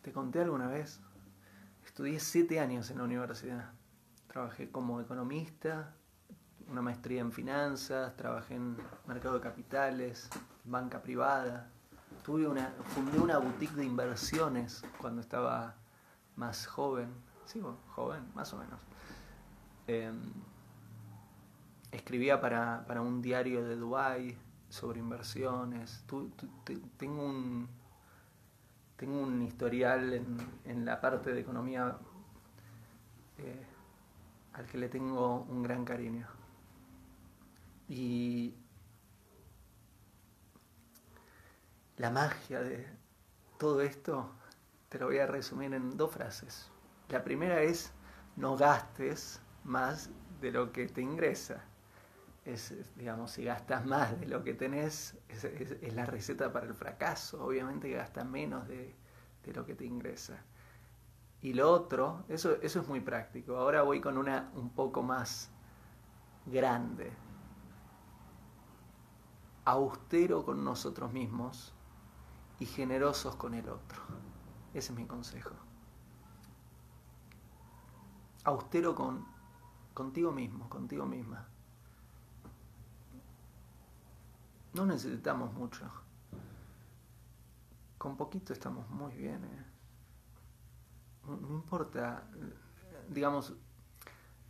¿Te 0.00 0.12
conté 0.12 0.42
alguna 0.42 0.68
vez? 0.68 1.00
Estudié 1.84 2.20
siete 2.20 2.60
años 2.60 2.88
en 2.92 2.98
la 2.98 3.02
universidad. 3.02 3.72
Trabajé 4.28 4.70
como 4.70 5.00
economista, 5.00 5.92
una 6.70 6.82
maestría 6.82 7.20
en 7.20 7.32
finanzas, 7.32 8.14
trabajé 8.14 8.54
en 8.54 8.76
mercado 9.08 9.34
de 9.34 9.40
capitales, 9.40 10.30
banca 10.62 11.02
privada. 11.02 11.68
Tuve 12.24 12.46
una, 12.46 12.72
fundé 12.94 13.18
una 13.18 13.38
boutique 13.38 13.74
de 13.74 13.86
inversiones 13.86 14.84
cuando 15.00 15.20
estaba 15.20 15.74
más 16.38 16.66
joven, 16.66 17.08
sí, 17.44 17.60
joven, 17.94 18.22
más 18.34 18.52
o 18.54 18.58
menos. 18.58 18.80
Em, 19.86 20.20
escribía 21.90 22.40
para, 22.40 23.02
un 23.02 23.20
diario 23.20 23.64
de 23.64 23.76
Dubái 23.76 24.38
sobre 24.68 25.00
inversiones. 25.00 26.04
tengo, 26.96 27.24
un, 27.26 27.68
tengo 28.96 29.20
un 29.20 29.42
historial 29.42 30.14
en, 30.64 30.84
la 30.84 31.00
parte 31.00 31.32
de 31.32 31.40
economía 31.40 31.98
eh, 33.38 33.66
al 34.52 34.66
que 34.66 34.78
le 34.78 34.88
tengo 34.88 35.46
un 35.48 35.62
gran 35.62 35.84
cariño. 35.84 36.26
Y 37.88 38.54
la 41.96 42.10
magia 42.10 42.60
de 42.60 42.86
todo 43.58 43.80
esto 43.80 44.37
te 44.88 44.98
lo 44.98 45.06
voy 45.06 45.18
a 45.18 45.26
resumir 45.26 45.74
en 45.74 45.96
dos 45.96 46.12
frases. 46.12 46.70
La 47.08 47.22
primera 47.22 47.62
es, 47.62 47.92
no 48.36 48.56
gastes 48.56 49.40
más 49.64 50.10
de 50.40 50.52
lo 50.52 50.72
que 50.72 50.86
te 50.86 51.02
ingresa. 51.02 51.64
Es, 52.44 52.74
digamos, 52.96 53.32
si 53.32 53.44
gastas 53.44 53.84
más 53.84 54.18
de 54.18 54.26
lo 54.26 54.42
que 54.42 54.54
tenés, 54.54 55.18
es, 55.28 55.94
la 55.94 56.06
receta 56.06 56.52
para 56.52 56.66
el 56.66 56.74
fracaso. 56.74 57.44
Obviamente 57.44 57.90
gastas 57.90 58.26
menos 58.26 58.66
de, 58.66 58.94
de, 59.44 59.52
lo 59.52 59.66
que 59.66 59.74
te 59.74 59.84
ingresa. 59.84 60.42
Y 61.42 61.52
lo 61.52 61.70
otro, 61.70 62.24
eso, 62.28 62.56
eso 62.62 62.80
es 62.80 62.88
muy 62.88 63.00
práctico. 63.00 63.56
Ahora 63.56 63.82
voy 63.82 64.00
con 64.00 64.16
una 64.16 64.50
un 64.54 64.70
poco 64.70 65.02
más 65.02 65.50
grande. 66.46 67.12
Austero 69.66 70.44
con 70.46 70.64
nosotros 70.64 71.12
mismos 71.12 71.74
y 72.58 72.64
generosos 72.64 73.36
con 73.36 73.52
el 73.52 73.68
otro. 73.68 74.27
Ese 74.74 74.92
es 74.92 74.98
mi 74.98 75.06
consejo. 75.06 75.54
Austero 78.44 78.94
con, 78.94 79.26
contigo 79.94 80.30
mismo, 80.30 80.68
contigo 80.68 81.06
misma. 81.06 81.48
No 84.74 84.86
necesitamos 84.86 85.52
mucho. 85.54 85.90
Con 87.96 88.16
poquito 88.16 88.52
estamos 88.52 88.88
muy 88.90 89.14
bien. 89.14 89.44
¿eh? 89.44 89.66
No, 91.26 91.54
importa, 91.54 92.28
digamos, 93.08 93.54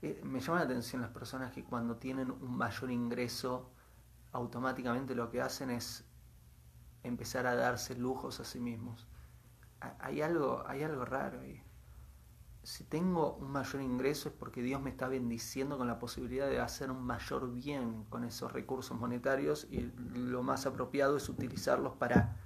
eh, 0.03 0.21
me 0.25 0.41
llama 0.41 0.59
la 0.59 0.65
atención 0.65 1.01
las 1.01 1.11
personas 1.11 1.53
que 1.53 1.65
cuando 1.65 1.97
tienen 1.97 2.31
un 2.31 2.57
mayor 2.57 2.91
ingreso, 2.91 3.71
automáticamente 4.33 5.15
lo 5.15 5.31
que 5.31 5.41
hacen 5.41 5.71
es 5.71 6.05
empezar 7.05 7.47
a 7.47 7.55
darse 7.55 7.97
lujos 7.97 8.41
a 8.41 8.45
sí 8.45 8.61
mismos 8.61 9.07
hay 9.81 10.23
algo, 10.23 10.65
hay 10.67 10.83
algo 10.83 11.05
raro 11.05 11.41
ahí. 11.41 11.63
Si 12.63 12.85
tengo 12.85 13.35
un 13.35 13.51
mayor 13.51 13.81
ingreso 13.81 14.29
es 14.29 14.35
porque 14.35 14.61
Dios 14.61 14.83
me 14.83 14.91
está 14.91 15.09
bendiciendo 15.09 15.79
con 15.79 15.87
la 15.87 15.99
posibilidad 15.99 16.49
de 16.49 16.61
hacer 16.61 16.91
un 16.91 17.03
mayor 17.03 17.53
bien 17.53 18.05
con 18.11 18.25
esos 18.25 18.53
recursos 18.53 18.99
monetarios 18.99 19.67
y 19.71 19.91
lo 20.15 20.43
más 20.43 20.67
apropiado 20.67 21.17
es 21.17 21.29
utilizarlos 21.29 21.95
para 21.95 22.37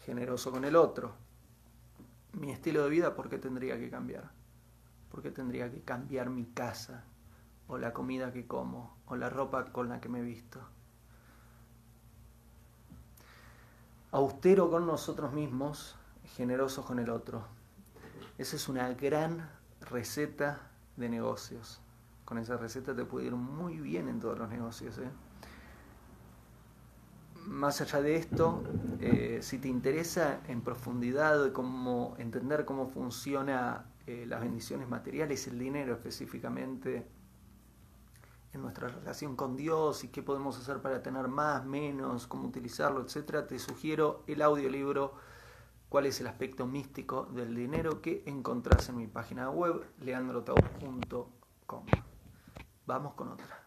generoso 0.00 0.50
con 0.50 0.64
el 0.64 0.74
otro. 0.74 1.14
Mi 2.32 2.50
estilo 2.50 2.82
de 2.82 2.90
vida, 2.90 3.14
¿por 3.14 3.28
qué 3.28 3.38
tendría 3.38 3.78
que 3.78 3.88
cambiar? 3.88 4.30
¿Por 5.10 5.22
qué 5.22 5.30
tendría 5.30 5.70
que 5.70 5.82
cambiar 5.82 6.28
mi 6.28 6.46
casa? 6.46 7.04
O 7.68 7.78
la 7.78 7.92
comida 7.92 8.32
que 8.32 8.46
como, 8.46 8.96
o 9.06 9.16
la 9.16 9.30
ropa 9.30 9.66
con 9.66 9.88
la 9.88 10.00
que 10.00 10.08
me 10.08 10.22
visto. 10.22 10.60
Austero 14.10 14.70
con 14.70 14.86
nosotros 14.86 15.32
mismos 15.32 15.96
generosos 16.34 16.84
con 16.84 16.98
el 16.98 17.10
otro. 17.10 17.44
Esa 18.38 18.56
es 18.56 18.68
una 18.68 18.92
gran 18.94 19.48
receta 19.80 20.70
de 20.96 21.08
negocios. 21.08 21.80
Con 22.24 22.38
esa 22.38 22.56
receta 22.56 22.94
te 22.94 23.04
puede 23.04 23.26
ir 23.26 23.34
muy 23.34 23.78
bien 23.78 24.08
en 24.08 24.20
todos 24.20 24.38
los 24.38 24.48
negocios. 24.48 24.98
¿eh? 24.98 25.08
Más 27.46 27.80
allá 27.80 28.00
de 28.02 28.16
esto, 28.16 28.62
eh, 29.00 29.38
si 29.42 29.58
te 29.58 29.68
interesa 29.68 30.40
en 30.48 30.62
profundidad 30.62 31.52
cómo 31.52 32.14
entender 32.18 32.64
cómo 32.64 32.88
funciona 32.88 33.86
eh, 34.06 34.24
las 34.26 34.40
bendiciones 34.40 34.88
materiales, 34.88 35.46
el 35.46 35.58
dinero 35.58 35.94
específicamente, 35.94 37.06
en 38.52 38.62
nuestra 38.62 38.88
relación 38.88 39.36
con 39.36 39.56
Dios 39.56 40.02
y 40.04 40.08
qué 40.08 40.22
podemos 40.22 40.58
hacer 40.58 40.80
para 40.80 41.02
tener 41.02 41.28
más, 41.28 41.64
menos, 41.64 42.26
cómo 42.26 42.48
utilizarlo, 42.48 43.02
etcétera, 43.02 43.46
te 43.46 43.58
sugiero 43.58 44.24
el 44.26 44.42
audiolibro 44.42 45.14
cuál 45.88 46.06
es 46.06 46.20
el 46.20 46.26
aspecto 46.26 46.66
místico 46.66 47.26
del 47.26 47.54
dinero 47.54 48.00
que 48.02 48.22
encontrás 48.26 48.88
en 48.88 48.96
mi 48.96 49.06
página 49.06 49.50
web 49.50 49.84
leandrotau.com. 50.00 51.86
Vamos 52.86 53.14
con 53.14 53.28
otra. 53.32 53.66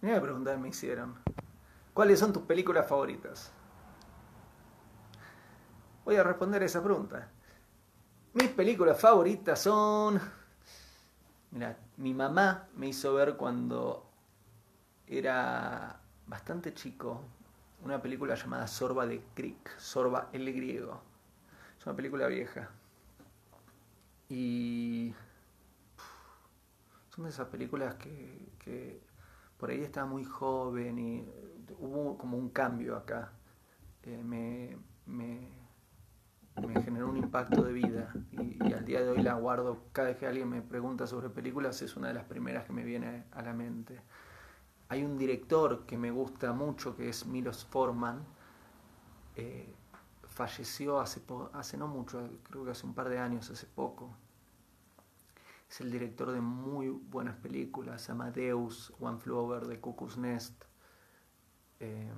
Mira 0.00 0.22
pregunta 0.22 0.56
me 0.56 0.68
hicieron. 0.68 1.16
¿Cuáles 1.92 2.20
son 2.20 2.32
tus 2.32 2.44
películas 2.44 2.88
favoritas? 2.88 3.52
Voy 6.04 6.16
a 6.16 6.22
responder 6.22 6.62
esa 6.62 6.82
pregunta. 6.82 7.28
Mis 8.34 8.48
películas 8.50 9.00
favoritas 9.00 9.60
son... 9.60 10.20
Mira, 11.50 11.76
mi 11.96 12.12
mamá 12.12 12.68
me 12.76 12.88
hizo 12.88 13.14
ver 13.14 13.36
cuando 13.36 14.06
era 15.06 15.98
bastante 16.26 16.74
chico 16.74 17.22
una 17.84 18.02
película 18.02 18.34
llamada 18.34 18.66
Sorba 18.66 19.06
de 19.06 19.22
Creek, 19.34 19.78
Sorba 19.78 20.28
el 20.32 20.52
griego. 20.52 21.00
Es 21.78 21.86
una 21.86 21.96
película 21.96 22.26
vieja. 22.26 22.68
Y 24.28 25.14
son 27.14 27.24
de 27.24 27.30
esas 27.30 27.48
películas 27.48 27.94
que, 27.94 29.00
por 29.56 29.70
ahí 29.70 29.82
estaba 29.82 30.06
muy 30.06 30.24
joven 30.24 30.98
y 30.98 31.28
hubo 31.78 32.18
como 32.18 32.36
un 32.36 32.50
cambio 32.50 32.96
acá. 32.96 33.32
Eh, 34.02 34.22
me, 34.22 34.76
me, 35.06 35.57
generó 36.82 37.08
un 37.08 37.16
impacto 37.16 37.62
de 37.62 37.72
vida 37.72 38.12
y, 38.32 38.62
y, 38.64 38.72
al 38.72 38.84
día 38.84 39.02
de 39.02 39.10
hoy 39.10 39.22
la 39.22 39.34
guardo. 39.34 39.84
Cada 39.92 40.08
vez 40.08 40.16
que 40.16 40.26
alguien 40.26 40.48
me 40.48 40.62
pregunta 40.62 41.06
sobre 41.06 41.28
películas 41.30 41.80
es 41.82 41.96
una 41.96 42.08
de 42.08 42.14
las 42.14 42.24
primeras 42.24 42.64
que 42.64 42.72
me 42.72 42.84
viene 42.84 43.24
a 43.32 43.42
la 43.42 43.52
mente. 43.52 44.00
Hay 44.88 45.04
un 45.04 45.18
director 45.18 45.84
que 45.86 45.98
me 45.98 46.10
gusta 46.10 46.52
mucho 46.52 46.96
que 46.96 47.08
es 47.08 47.26
Milos 47.26 47.64
Forman. 47.66 48.24
Eh, 49.36 49.74
falleció 50.22 51.00
hace, 51.00 51.20
hace 51.52 51.76
no 51.76 51.88
mucho, 51.88 52.30
creo 52.44 52.64
que 52.64 52.70
hace 52.70 52.86
un 52.86 52.94
par 52.94 53.08
de 53.08 53.18
años, 53.18 53.50
hace 53.50 53.66
poco. 53.66 54.16
Es 55.68 55.80
el 55.80 55.90
director 55.90 56.30
de 56.30 56.40
muy 56.40 56.88
buenas 56.88 57.36
películas, 57.36 58.08
Amadeus, 58.08 58.92
One 59.00 59.18
Flew 59.18 59.36
Over 59.36 59.66
the 59.66 59.78
Cuckoo's 59.80 60.16
Nest, 60.16 60.64
eh, 61.80 62.10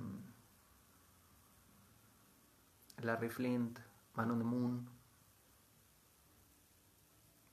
Larry 3.01 3.29
Flint, 3.29 3.79
Man 4.15 4.31
on 4.31 4.37
the 4.39 4.45
Moon. 4.45 4.89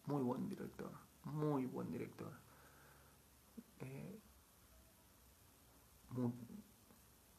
Muy 0.07 0.23
buen 0.23 0.49
director, 0.49 0.91
muy 1.25 1.67
buen 1.67 1.91
director. 1.91 2.33
Eh, 3.81 4.19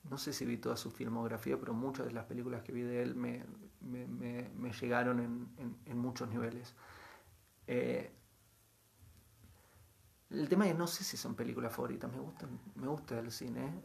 no 0.09 0.17
sé 0.17 0.33
si 0.33 0.45
vi 0.45 0.57
toda 0.57 0.77
su 0.77 0.91
filmografía, 0.91 1.57
pero 1.59 1.73
muchas 1.73 2.05
de 2.05 2.13
las 2.13 2.25
películas 2.25 2.61
que 2.63 2.71
vi 2.71 2.81
de 2.81 3.01
él 3.01 3.15
me, 3.15 3.43
llegaron 4.79 5.19
en, 5.19 5.97
muchos 5.97 6.29
niveles. 6.29 6.75
Eh, 7.67 8.11
el 10.29 10.47
tema 10.47 10.67
es, 10.67 10.77
no 10.77 10.87
sé 10.87 11.03
si 11.03 11.17
son 11.17 11.35
películas 11.35 11.73
favoritas, 11.73 12.11
me 12.11 12.19
gusta, 12.19 12.47
me 12.75 12.87
gusta 12.87 13.19
el 13.19 13.31
cine. 13.31 13.81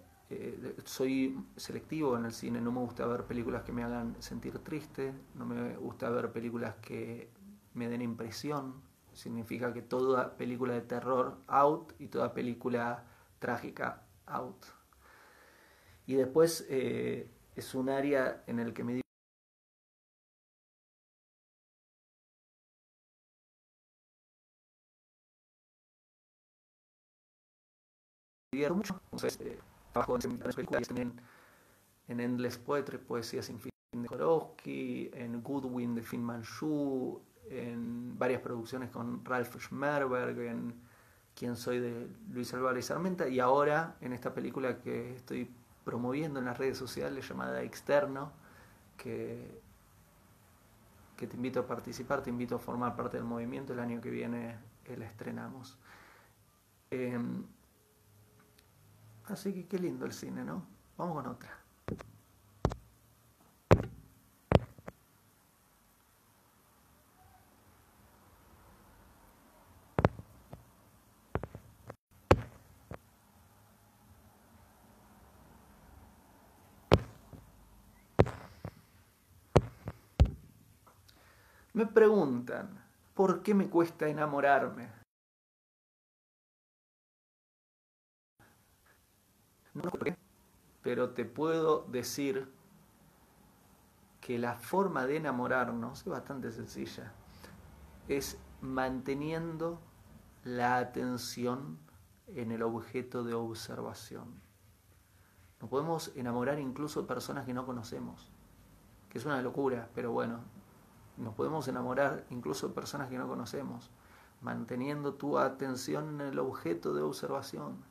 Soy 0.85 1.37
selectivo 1.57 2.17
en 2.17 2.25
el 2.27 2.33
cine, 2.33 2.61
no 2.61 2.73
me 2.73 2.81
gusta 2.81 3.07
ver 3.07 3.25
películas 3.25 3.63
que 3.63 3.73
me 3.73 3.83
hagan 3.85 4.17
sentir 4.21 4.59
triste, 4.61 5.13
no 5.35 5.45
me 5.47 5.77
gusta 5.77 6.11
ver 6.11 6.33
películas 6.33 6.75
que 6.83 7.31
me 7.75 7.89
den 7.89 8.03
impresión. 8.03 8.75
Significa 9.13 9.73
que 9.73 9.83
toda 9.83 10.37
película 10.37 10.75
de 10.75 10.81
terror, 10.83 11.39
out, 11.47 11.93
y 11.99 12.09
toda 12.09 12.35
película 12.35 13.05
trágica, 13.39 14.03
out. 14.27 14.65
Y 16.07 16.15
después 16.15 16.67
eh, 16.69 17.31
es 17.57 17.75
un 17.75 17.89
área 17.89 18.43
en 18.47 18.59
el 18.59 18.73
que 18.75 18.85
me 18.85 19.01
divierto 28.53 28.75
mucho. 28.77 29.01
Eh, 29.41 29.59
trabajo 29.95 30.19
en 30.23 30.39
películas 30.39 30.89
también 30.89 31.13
en 32.09 32.21
Endless 32.21 32.59
Poetry, 32.59 32.99
Poesía 32.99 33.43
sin 33.43 33.59
fin 33.61 33.71
de 33.93 34.09
Korowski, 34.09 35.11
en 35.15 35.43
Goodwin 35.43 35.95
de 35.95 36.03
Finn 36.03 36.23
Manchu, 36.23 37.21
en 37.49 38.19
varias 38.19 38.41
producciones 38.41 38.91
con 38.91 39.25
Ralph 39.25 39.57
Schmerberg, 39.59 40.39
en 40.41 40.75
Quién 41.35 41.57
soy 41.57 41.81
de 41.81 42.09
Luis 42.31 42.55
Álvarez 42.55 42.87
Sarmenta 42.87 43.27
y 43.29 43.41
ahora 43.41 43.97
en 44.01 44.13
esta 44.13 44.33
película 44.33 44.79
que 44.79 45.15
estoy 45.17 45.51
promoviendo 45.85 46.39
en 46.39 46.47
las 46.47 46.57
redes 46.59 46.79
sociales 46.79 47.29
llamada 47.29 47.63
Externo, 47.63 48.33
que, 48.97 49.61
que 51.17 51.27
te 51.27 51.37
invito 51.37 51.61
a 51.61 51.67
participar, 51.67 52.23
te 52.23 52.31
invito 52.31 52.55
a 52.55 52.59
formar 52.59 52.95
parte 52.95 53.17
del 53.17 53.27
movimiento, 53.27 53.73
el 53.73 53.81
año 53.81 54.01
que 54.01 54.11
viene 54.11 54.57
la 54.97 55.07
estrenamos. 55.07 55.77
Em, 56.91 57.45
así 59.27 59.53
que 59.53 59.67
qué 59.67 59.79
lindo 59.79 60.05
el 60.07 60.13
cine, 60.13 60.45
¿no? 60.45 60.67
Vamos 60.97 61.15
con 61.17 61.27
otra. 61.27 61.65
Me 81.75 81.87
preguntan, 81.87 82.69
¿por 83.15 83.43
qué 83.43 83.53
me 83.53 83.69
cuesta 83.69 84.07
enamorarme? 84.09 84.89
No 89.75 89.83
sé 89.83 89.91
por 89.91 90.05
qué, 90.05 90.17
pero 90.95 91.11
te 91.11 91.25
puedo 91.25 91.85
decir 91.89 92.49
que 94.21 94.39
la 94.39 94.55
forma 94.55 95.07
de 95.07 95.17
enamorarnos 95.17 96.03
es 96.03 96.07
bastante 96.07 96.53
sencilla. 96.53 97.13
Es 98.07 98.39
manteniendo 98.61 99.81
la 100.45 100.77
atención 100.79 101.81
en 102.29 102.53
el 102.53 102.63
objeto 102.63 103.25
de 103.25 103.35
observación. 103.35 104.41
Nos 105.61 105.69
podemos 105.69 106.13
enamorar 106.15 106.61
incluso 106.61 107.03
de 107.03 107.09
personas 107.09 107.45
que 107.45 107.55
no 107.55 107.67
conocemos, 107.67 108.31
que 109.09 109.19
es 109.19 109.25
una 109.25 109.43
locura, 109.43 109.91
pero 109.97 110.13
bueno, 110.13 110.43
nos 111.17 111.35
podemos 111.35 111.67
enamorar 111.67 112.25
incluso 112.31 112.69
de 112.69 112.75
personas 112.75 113.09
que 113.09 113.19
no 113.19 113.27
conocemos, 113.27 113.91
manteniendo 114.43 115.15
tu 115.15 115.39
atención 115.39 116.21
en 116.21 116.29
el 116.29 116.39
objeto 116.39 116.95
de 116.95 117.03
observación. 117.03 117.83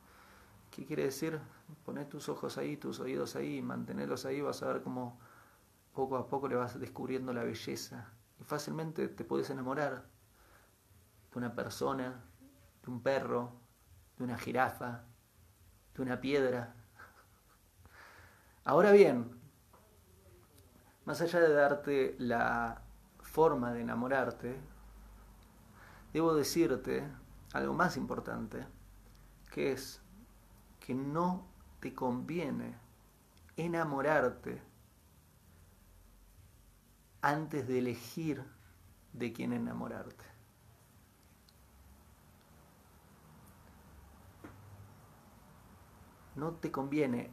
¿Qué 0.74 0.84
quiere 0.84 1.04
decir? 1.04 1.38
Poner 1.84 2.08
tus 2.08 2.28
ojos 2.28 2.58
ahí, 2.58 2.76
tus 2.76 2.98
oídos 2.98 3.36
ahí, 3.36 3.62
mantenerlos 3.62 4.26
ahí, 4.26 4.40
vas 4.40 4.60
a 4.64 4.66
ver 4.66 4.82
cómo 4.82 5.20
poco 5.94 6.16
a 6.16 6.26
poco 6.26 6.48
le 6.48 6.56
vas 6.56 6.80
descubriendo 6.80 7.32
la 7.32 7.44
belleza. 7.44 8.10
Y 8.40 8.42
fácilmente 8.42 9.06
te 9.06 9.24
puedes 9.24 9.48
enamorar 9.50 10.08
de 11.30 11.38
una 11.38 11.54
persona, 11.54 12.24
de 12.84 12.90
un 12.90 13.00
perro, 13.02 13.52
de 14.18 14.24
una 14.24 14.36
jirafa, 14.36 15.04
de 15.94 16.02
una 16.02 16.20
piedra. 16.20 16.74
Ahora 18.64 18.90
bien, 18.90 19.30
más 21.04 21.20
allá 21.20 21.38
de 21.38 21.54
darte 21.54 22.16
la 22.18 22.82
forma 23.20 23.72
de 23.72 23.82
enamorarte, 23.82 24.56
debo 26.12 26.34
decirte 26.34 27.06
algo 27.52 27.74
más 27.74 27.96
importante, 27.96 28.66
que 29.52 29.70
es 29.70 30.03
que 30.84 30.94
no 30.94 31.46
te 31.80 31.94
conviene 31.94 32.74
enamorarte 33.56 34.60
antes 37.22 37.66
de 37.66 37.78
elegir 37.78 38.44
de 39.14 39.32
quién 39.32 39.54
enamorarte. 39.54 40.26
No 46.36 46.52
te 46.52 46.70
conviene 46.70 47.30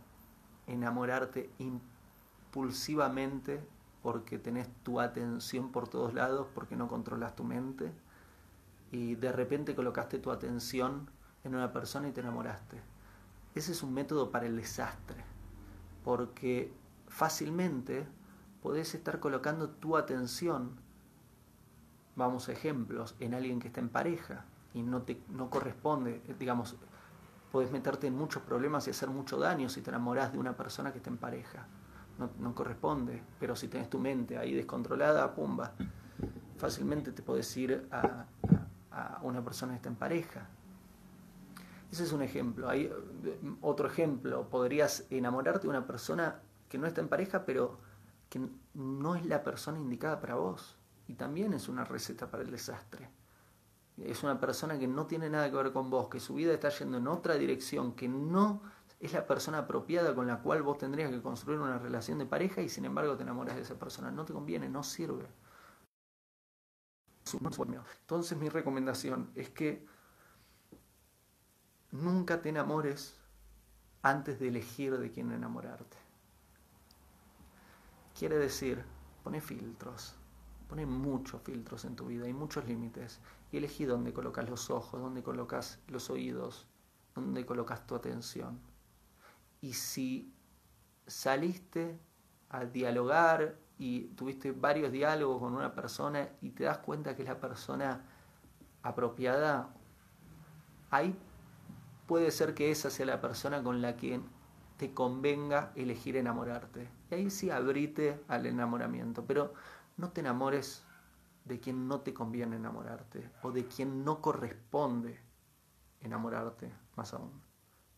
enamorarte 0.66 1.50
impulsivamente 1.60 3.62
porque 4.02 4.40
tenés 4.40 4.70
tu 4.84 5.02
atención 5.02 5.74
por 5.74 5.90
todos 5.90 6.14
lados, 6.14 6.48
porque 6.56 6.78
no 6.78 6.88
controlas 6.88 7.36
tu 7.36 7.44
mente 7.44 7.92
y 8.92 9.16
de 9.16 9.34
repente 9.34 9.76
colocaste 9.76 10.20
tu 10.20 10.32
atención 10.32 11.10
en 11.44 11.56
una 11.56 11.74
persona 11.74 12.08
y 12.08 12.14
te 12.14 12.22
enamoraste. 12.22 12.91
Ese 13.56 13.72
es 13.72 13.84
un 13.84 13.94
método 13.94 14.32
para 14.32 14.46
el 14.46 14.56
desastre, 14.56 15.24
porque 16.04 16.74
fácilmente 17.08 18.06
podés 18.62 18.96
estar 18.96 19.20
colocando 19.20 19.70
tu 19.70 19.98
atención, 19.98 20.72
vamos 22.16 22.50
a 22.50 22.54
ejemplos, 22.54 23.16
en 23.20 23.34
alguien 23.34 23.60
que 23.60 23.68
está 23.68 23.82
en 23.82 23.90
pareja 23.90 24.46
y 24.74 24.82
no, 24.84 25.02
te, 25.02 25.22
no 25.30 25.50
corresponde, 25.50 26.22
digamos, 26.40 26.76
podés 27.52 27.72
meterte 27.72 28.08
en 28.08 28.16
muchos 28.16 28.44
problemas 28.44 28.88
y 28.88 28.92
hacer 28.92 29.10
mucho 29.10 29.38
daño 29.38 29.68
si 29.68 29.82
te 29.82 29.90
enamorás 29.90 30.32
de 30.32 30.40
una 30.40 30.56
persona 30.56 30.92
que 30.92 31.00
está 31.00 31.10
en 31.10 31.18
pareja 31.18 31.68
no, 32.40 32.56
corresponde, 32.56 33.24
pero 33.40 33.56
si 33.56 33.68
tenés 33.68 33.90
tu 33.90 34.00
mente 34.00 34.38
ahí 34.38 34.54
descontrolada, 34.54 35.34
pumba, 35.34 35.74
fácilmente 36.58 37.12
te 37.12 37.22
podés 37.22 37.56
ir 37.58 37.88
a, 37.92 38.26
una 39.24 39.44
persona 39.44 39.74
que 39.74 39.78
está 39.78 39.90
en 39.90 39.96
pareja. 39.96 40.48
Ese 41.92 42.04
es 42.04 42.14
un 42.14 42.22
ejemplo. 42.22 42.70
Hay 42.70 42.86
eh, 42.86 43.40
otro 43.62 43.88
ejemplo. 43.88 44.50
Podrías 44.50 45.06
enamorarte 45.10 45.64
de 45.64 45.70
una 45.70 45.86
persona 45.86 46.42
que 46.70 46.78
no 46.78 46.88
está 46.88 47.02
en 47.02 47.10
pareja, 47.10 47.46
pero 47.46 47.80
que 48.30 48.40
no 48.74 49.16
es 49.16 49.26
la 49.26 49.44
persona 49.44 49.78
indicada 49.78 50.22
para 50.22 50.36
vos. 50.36 50.78
Y 51.08 51.16
también 51.16 51.54
es 51.54 51.68
una 51.68 51.84
receta 51.84 52.32
para 52.32 52.44
el 52.44 52.52
desastre. 52.52 53.10
Es 53.98 54.24
una 54.24 54.40
persona 54.40 54.80
que 54.80 54.88
no 54.88 55.06
tiene 55.06 55.30
nada 55.30 55.50
que 55.50 55.58
ver 55.58 55.74
con 55.74 55.90
vos, 55.90 56.08
que 56.08 56.22
su 56.22 56.36
vida 56.36 56.54
está 56.54 56.70
yendo 56.70 56.98
en 56.98 57.08
otra 57.08 57.36
dirección, 57.36 57.94
que 57.94 58.08
no 58.08 58.62
es 59.00 59.12
la 59.12 59.28
persona 59.28 59.60
apropiada 59.60 60.16
con 60.16 60.28
la 60.28 60.40
cual 60.40 60.62
vos 60.62 60.78
tendrías 60.78 61.12
que 61.12 61.22
construir 61.22 61.60
una 61.60 61.78
relación 61.78 62.20
de 62.20 62.26
pareja 62.26 62.62
y 62.62 62.70
sin 62.70 62.86
embargo 62.86 63.18
te 63.18 63.24
enamoras 63.24 63.58
de 63.58 63.64
esa 63.64 63.78
persona. 63.78 64.12
No 64.12 64.24
te 64.24 64.32
conviene, 64.32 64.70
no 64.70 64.84
sirve. 64.84 65.26
Entonces 68.02 68.38
mi 68.38 68.48
recomendación 68.48 69.32
es 69.36 69.50
que 69.50 69.86
nunca 71.92 72.42
te 72.42 72.50
enamores 72.50 73.16
antes 74.02 74.40
de 74.40 74.48
elegir 74.48 74.98
de 74.98 75.12
quién 75.12 75.32
enamorarte. 75.32 75.98
Quiere 78.18 78.38
decir, 78.38 78.84
pone 79.24 79.42
filtros, 79.42 80.16
pone 80.68 80.86
muchos 80.86 81.42
filtros 81.42 81.86
en 81.86 81.96
tu 81.96 82.08
vida 82.08 82.28
y 82.28 82.34
muchos 82.34 82.66
límites 82.66 83.20
y 83.52 83.58
elegí 83.58 83.86
dónde 83.86 84.14
colocas 84.14 84.50
los 84.50 84.70
ojos, 84.70 85.02
dónde 85.02 85.24
colocas 85.24 85.80
los 85.88 86.10
oídos, 86.10 86.68
dónde 87.16 87.46
colocas 87.46 87.86
tu 87.86 87.96
atención. 87.96 88.60
Y 89.60 89.74
si 89.74 90.34
saliste 91.06 92.00
a 92.50 92.66
dialogar 92.66 93.58
y 93.78 94.06
tuviste 94.10 94.52
varios 94.52 94.92
diálogos 94.92 95.40
con 95.40 95.54
una 95.54 95.74
persona 95.74 96.30
y 96.42 96.52
te 96.52 96.64
das 96.64 96.80
cuenta 96.80 97.16
que 97.16 97.24
es 97.24 97.28
la 97.28 97.40
persona 97.40 98.04
apropiada, 98.84 99.74
ahí 100.90 101.16
puede 102.12 102.32
ser 102.32 102.54
que 102.54 102.72
esa 102.72 102.90
sea 102.90 103.06
la 103.06 103.22
persona 103.22 103.64
con 103.64 103.82
la 103.82 103.96
que 103.96 104.20
te 104.76 104.94
convenga 104.94 105.72
elegir 105.76 106.18
enamorarte. 106.18 106.90
Y 107.10 107.16
ahí 107.16 107.30
sí 107.30 107.50
abrite 107.50 108.22
al 108.28 108.46
enamoramiento, 108.48 109.24
pero 109.26 109.54
no 109.96 110.10
te 110.10 110.20
enamores 110.20 110.84
de 111.46 111.62
quien 111.62 111.88
no 111.88 112.02
te 112.02 112.14
conviene 112.14 112.58
enamorarte 112.58 113.32
o 113.44 113.54
de 113.54 113.66
quien 113.66 114.04
no 114.04 114.20
corresponde 114.20 115.22
enamorarte, 116.02 116.70
más 116.98 117.14
aún. 117.14 117.32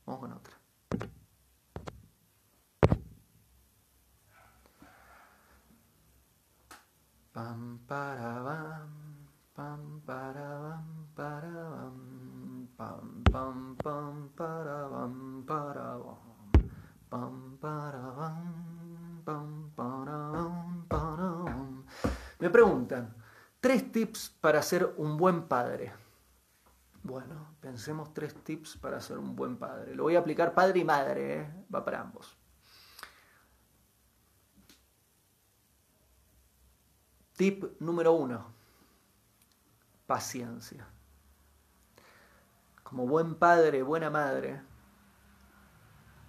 Vamos 0.06 0.22
con 0.22 0.34
otra. 0.34 0.60
Pam 7.32 7.80
para 7.88 8.86
pam 9.56 10.02
pam 12.78 13.24
pam 13.32 13.76
pam 13.76 14.30
para 14.36 14.88
bam, 14.88 15.44
para 15.46 15.98
bam. 15.98 16.34
Me 22.40 22.50
preguntan, 22.50 23.16
tres 23.60 23.92
tips 23.92 24.30
para 24.42 24.62
ser 24.62 24.96
un 24.98 25.16
buen 25.16 25.48
padre. 25.48 25.94
Bueno, 27.04 27.56
pensemos 27.62 28.14
tres 28.14 28.34
tips 28.44 28.78
para 28.78 29.00
ser 29.00 29.18
un 29.18 29.36
buen 29.36 29.58
padre. 29.58 29.96
Lo 29.96 30.04
voy 30.04 30.16
a 30.16 30.20
aplicar 30.20 30.54
padre 30.54 30.80
y 30.80 30.84
madre, 30.84 31.42
¿eh? 31.42 31.66
va 31.74 31.86
para 31.86 32.02
ambos. 32.02 32.38
Tip 37.38 37.80
número 37.80 38.14
uno, 38.14 38.46
paciencia. 40.06 40.93
Como 42.94 43.08
buen 43.08 43.34
padre, 43.34 43.82
buena 43.82 44.12
madre, 44.12 44.62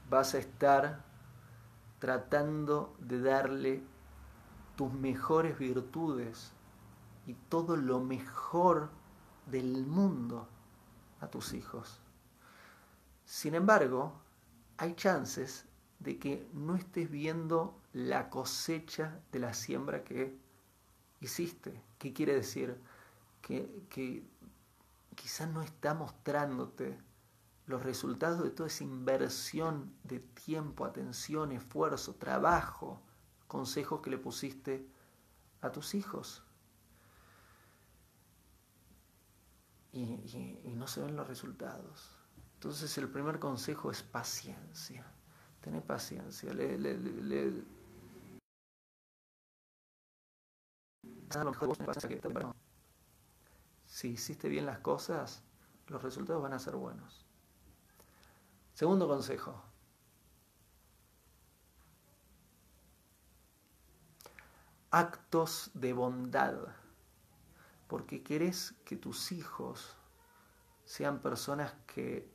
vas 0.09 0.35
a 0.35 0.39
estar 0.39 1.05
tratando 1.99 2.97
de 3.01 3.21
darle 3.21 3.83
tus 4.75 4.91
mejores 4.91 5.59
virtudes 5.59 6.55
y 7.27 7.35
todo 7.35 7.77
lo 7.77 8.01
mejor 8.01 8.89
del 9.45 9.85
mundo 9.85 10.49
a 11.21 11.27
tus 11.27 11.53
hijos. 11.53 12.01
Sin 13.27 13.55
embargo, 13.55 14.15
hay 14.79 14.95
chances 14.95 15.67
de 15.99 16.19
que 16.19 16.49
no 16.55 16.77
estés 16.77 17.11
viendo 17.11 17.79
la 17.93 18.31
cosecha 18.31 19.21
de 19.33 19.39
la 19.39 19.53
siembra 19.53 20.03
que 20.03 20.35
hiciste. 21.21 21.79
¿Qué 21.99 22.15
quiere 22.15 22.35
decir? 22.35 22.81
Que, 23.43 23.85
que 23.91 24.25
quizás 25.15 25.49
no 25.49 25.63
está 25.63 25.95
mostrándote 25.95 26.99
los 27.67 27.83
resultados 27.83 28.43
de 28.43 28.51
toda 28.51 28.67
esa 28.67 28.85
inversión 28.85 29.95
de 30.03 30.21
tiempo, 30.21 30.85
atención, 30.85 31.53
esfuerzo, 31.53 32.15
trabajo, 32.17 33.03
consejos 33.47 34.01
que 34.03 34.11
le 34.11 34.19
pusiste 34.19 34.87
a 35.63 35.73
tus 35.73 35.95
hijos. 35.95 36.43
Y, 39.93 40.73
no 40.75 40.87
se 40.87 41.01
ven 41.01 41.17
los 41.17 41.27
resultados. 41.27 42.11
Entonces 42.55 42.99
el 42.99 43.09
primer 43.09 43.39
consejo 43.39 43.91
es 43.91 44.03
paciencia. 44.03 45.07
Tener 45.61 45.83
paciencia. 45.83 46.53
Si 53.95 54.09
hiciste 54.09 54.49
bien 54.49 54.67
las 54.67 54.81
cosas, 54.81 55.45
los 55.87 56.03
resultados 56.03 56.43
van 56.43 56.53
a 56.53 56.59
ser 56.59 56.75
buenos. 56.75 57.25
Segundo 58.73 59.07
consejo. 59.07 59.63
Actos 64.91 65.71
de 65.75 65.93
bondad. 65.93 66.57
Porque 67.87 68.25
querés 68.25 68.75
que 68.85 68.97
tus 68.97 69.31
hijos 69.31 69.97
sean 70.85 71.23
personas 71.23 71.73
que 71.87 72.29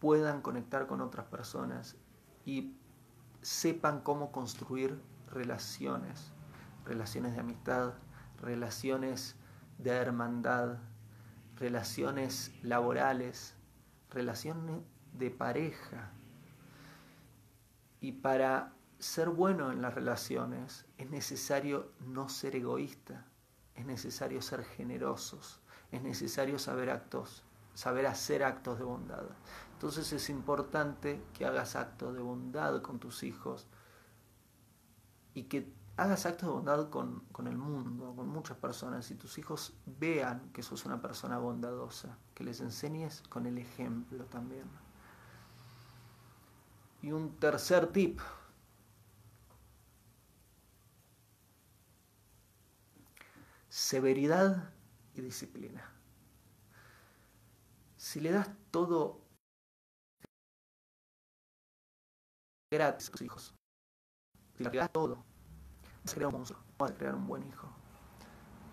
puedan 0.00 0.42
conectar 0.42 0.88
con 0.88 1.00
otras 1.02 1.26
personas 1.26 1.94
y 2.44 2.76
sepan 3.42 4.00
cómo 4.00 4.32
construir 4.32 5.00
relaciones, 5.28 6.32
relaciones 6.84 7.34
de 7.34 7.38
amistad, 7.38 7.94
relaciones 8.40 9.36
de 9.78 9.90
hermandad, 9.90 10.78
relaciones 11.56 12.52
laborales, 12.62 13.54
relaciones 14.10 14.82
de 15.12 15.30
pareja. 15.30 16.12
Y 18.00 18.12
para 18.12 18.72
ser 18.98 19.28
bueno 19.28 19.72
en 19.72 19.82
las 19.82 19.94
relaciones 19.94 20.86
es 20.96 21.10
necesario 21.10 21.92
no 22.00 22.28
ser 22.28 22.56
egoísta, 22.56 23.26
es 23.74 23.84
necesario 23.84 24.40
ser 24.40 24.64
generosos, 24.64 25.60
es 25.90 26.02
necesario 26.02 26.58
saber 26.58 26.90
actos, 26.90 27.44
saber 27.74 28.06
hacer 28.06 28.42
actos 28.42 28.78
de 28.78 28.84
bondad. 28.84 29.24
Entonces 29.72 30.12
es 30.12 30.30
importante 30.30 31.22
que 31.34 31.44
hagas 31.44 31.76
actos 31.76 32.14
de 32.14 32.20
bondad 32.20 32.80
con 32.80 32.98
tus 32.98 33.22
hijos 33.22 33.66
y 35.34 35.44
que 35.44 35.70
hagas 35.96 36.26
actos 36.26 36.48
de 36.48 36.52
bondad 36.54 36.90
con, 36.90 37.20
con, 37.32 37.46
el 37.46 37.56
mundo, 37.56 38.14
con 38.14 38.28
muchas 38.28 38.56
personas, 38.58 39.10
y 39.10 39.14
tus 39.14 39.38
hijos 39.38 39.74
vean 39.86 40.52
que 40.52 40.62
sos 40.62 40.84
una 40.84 41.00
persona 41.00 41.38
bondadosa, 41.38 42.18
que 42.34 42.44
les 42.44 42.60
enseñes 42.60 43.22
con 43.28 43.46
el 43.46 43.58
ejemplo 43.58 44.26
también. 44.26 44.68
Y 47.02 47.12
un 47.12 47.36
tercer 47.38 47.92
tip. 47.92 48.20
Severidad 53.68 54.72
y 55.14 55.20
disciplina. 55.20 55.92
Si 57.96 58.20
le 58.20 58.32
das 58.32 58.50
todo 58.70 59.20
gratis 62.70 63.08
a 63.08 63.12
tus 63.12 63.22
hijos, 63.22 63.54
si 64.56 64.64
le 64.64 64.70
das 64.70 64.92
todo, 64.92 65.25
vas 66.06 66.12
a 66.12 66.14
crear 66.14 66.34
un 66.34 66.96
crear 66.96 67.14
un 67.14 67.26
buen 67.26 67.42
hijo. 67.42 67.68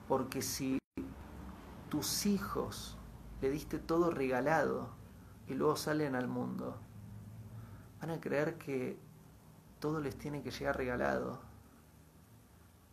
Porque 0.07 0.41
si 0.41 0.79
tus 1.89 2.25
hijos 2.25 2.97
le 3.41 3.49
diste 3.49 3.79
todo 3.79 4.11
regalado 4.11 4.89
y 5.47 5.53
luego 5.53 5.75
salen 5.75 6.15
al 6.15 6.27
mundo, 6.27 6.77
van 7.99 8.11
a 8.11 8.19
creer 8.19 8.57
que 8.57 8.99
todo 9.79 9.99
les 9.99 10.17
tiene 10.17 10.41
que 10.43 10.51
llegar 10.51 10.77
regalado. 10.77 11.41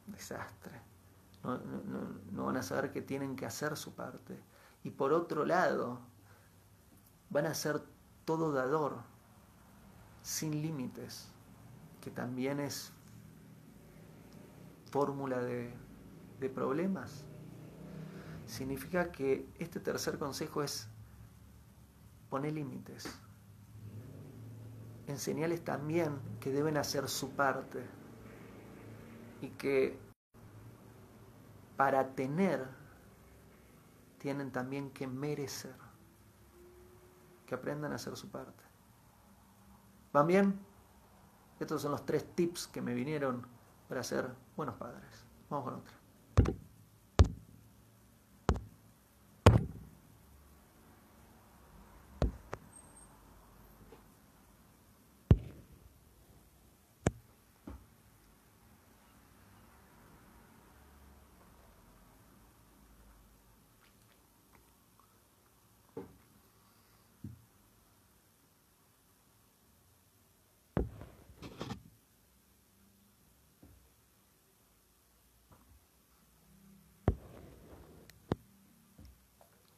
Desastre. 0.07 0.81
No, 1.43 1.59
no, 2.33 2.45
van 2.47 2.57
a 2.57 2.63
saber 2.63 2.93
que 2.93 3.01
tienen 3.01 3.37
que 3.37 3.47
hacer 3.47 3.77
su 3.77 3.95
parte. 3.95 4.39
Y 4.83 4.91
por 4.91 5.13
otro 5.13 5.45
lado, 5.45 6.01
van 7.31 7.47
a 7.47 7.55
ser 7.55 7.83
todo 8.25 8.53
dador, 8.53 8.99
sin 10.23 10.63
límites, 10.63 11.29
que 12.01 12.11
también 12.11 12.61
es 12.61 12.93
fórmula 14.91 15.41
de, 15.41 15.73
problemas. 16.55 17.27
significa 18.47 19.13
que 19.13 19.47
este 19.59 19.79
tercer 19.79 20.19
consejo 20.19 20.63
es 20.63 20.89
poner 22.31 22.55
límites. 22.55 23.05
Enseñales 25.07 25.63
también 25.63 26.19
que 26.41 26.51
deben 26.51 26.77
hacer 26.77 27.09
su 27.09 27.31
parte 27.31 27.85
y 29.43 29.49
que 29.51 29.99
para 31.77 32.15
tener 32.15 32.67
tienen 34.19 34.51
también 34.51 34.91
que 34.91 35.07
merecer, 35.07 35.75
que 37.47 37.55
aprendan 37.55 37.93
a 37.93 37.97
hacer 37.97 38.17
su 38.17 38.31
parte. 38.31 38.65
¿Van 40.13 40.27
bien? 40.27 40.59
Estos 41.61 41.83
son 41.83 41.93
los 41.93 42.05
tres 42.05 42.27
tips 42.35 42.67
que 42.67 42.83
me 42.83 42.95
vinieron 42.95 43.47
para 43.91 44.05
ser 44.05 44.25
buenos 44.57 44.77
padres. 44.77 45.27
Vamos 45.49 45.65
con 45.65 45.75
otra. 45.75 46.00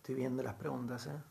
Estoy 0.03 0.17
viendo 0.17 0.43
las 0.43 0.55
preguntas, 0.55 1.07
¿eh? 1.07 1.23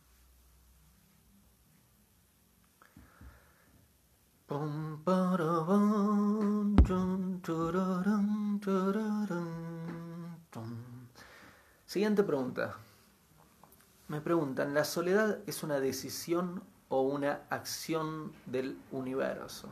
Siguiente 11.86 12.24
pregunta. 12.24 12.78
Me 14.08 14.22
preguntan, 14.22 14.74
¿la 14.74 14.86
soledad 14.86 15.40
es 15.48 15.64
una 15.64 15.82
decisión 15.82 16.64
o 16.88 17.02
una 17.02 17.42
acción 17.50 18.32
del 18.46 18.82
universo? 18.94 19.68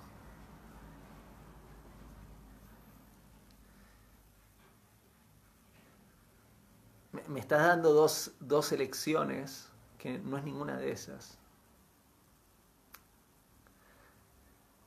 me 7.29 7.38
estás 7.49 7.65
dando 7.65 7.93
dos, 7.93 8.33
dos 8.39 8.71
elecciones 8.73 9.71
que 9.97 10.19
no 10.19 10.38
es 10.38 10.43
ninguna 10.43 10.77
de 10.77 10.91
esas. 10.91 11.39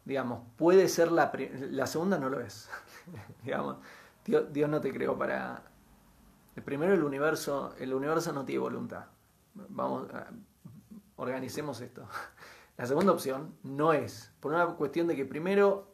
Digamos, 0.05 0.45
puede 0.57 0.89
ser 0.89 1.11
la, 1.11 1.33
la 1.71 1.89
segunda 1.89 2.19
no 2.19 2.29
lo 2.29 2.39
es. 2.39 2.71
Digamos, 3.43 3.79
Dios, 4.25 4.53
Dios, 4.53 4.71
no 4.71 4.81
te 4.81 4.93
creó 4.93 5.19
para... 5.19 5.65
Primero, 6.65 6.95
el 6.95 7.03
universo, 7.03 7.75
el 7.81 7.93
universo 7.93 8.33
no 8.33 8.45
tiene 8.45 8.61
voluntad. 8.61 9.07
Vamos, 9.55 10.07
organicemos 11.17 11.81
esto. 11.81 12.07
La 12.77 12.87
segunda 12.87 13.11
opción 13.11 13.57
no 13.65 13.93
es, 13.93 14.33
por 14.39 14.53
una 14.53 14.67
cuestión 14.67 15.09
de 15.09 15.17
que 15.17 15.25
primero 15.25 15.89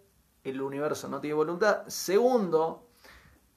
el 0.44 0.60
universo 0.60 1.08
no 1.08 1.20
tiene 1.20 1.34
voluntad. 1.34 1.86
Segundo, 1.86 2.87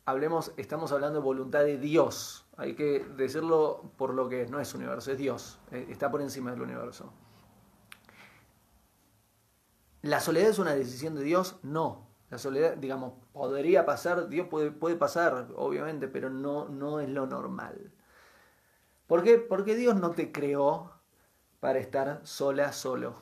hablemos, 0.06 0.54
estamos 0.58 0.92
hablando 0.92 1.20
de 1.20 1.26
voluntad 1.26 1.64
de 1.64 1.78
Dios. 1.78 2.46
Hay 2.58 2.76
que 2.76 3.06
decirlo 3.18 3.92
por 3.98 4.14
lo 4.14 4.30
que 4.30 4.46
no 4.48 4.60
es 4.60 4.74
universo, 4.74 5.12
es 5.12 5.18
Dios. 5.18 5.60
Eh, 5.72 5.88
está 5.90 6.12
por 6.12 6.22
encima 6.22 6.52
del 6.52 6.62
universo. 6.62 7.12
¿La 10.02 10.20
soledad 10.20 10.50
es 10.50 10.60
una 10.60 10.74
decisión 10.74 11.16
de 11.16 11.24
Dios? 11.24 11.58
No. 11.64 12.08
La 12.30 12.38
soledad, 12.38 12.78
digamos, 12.78 13.14
podría 13.34 13.86
pasar, 13.86 14.30
Dios 14.30 14.48
puede, 14.48 14.72
puede 14.72 14.96
pasar, 14.96 15.50
obviamente, 15.56 16.08
pero 16.08 16.30
no, 16.30 16.70
no 16.70 17.00
es 17.00 17.10
lo 17.10 17.28
normal. 17.28 17.92
¿Por 19.06 19.24
qué? 19.24 19.38
Porque 19.38 19.76
Dios 19.76 19.96
no 19.98 20.12
te 20.12 20.32
creó 20.32 20.94
para 21.60 21.80
estar 21.80 22.22
sola, 22.24 22.72
solo. 22.72 23.22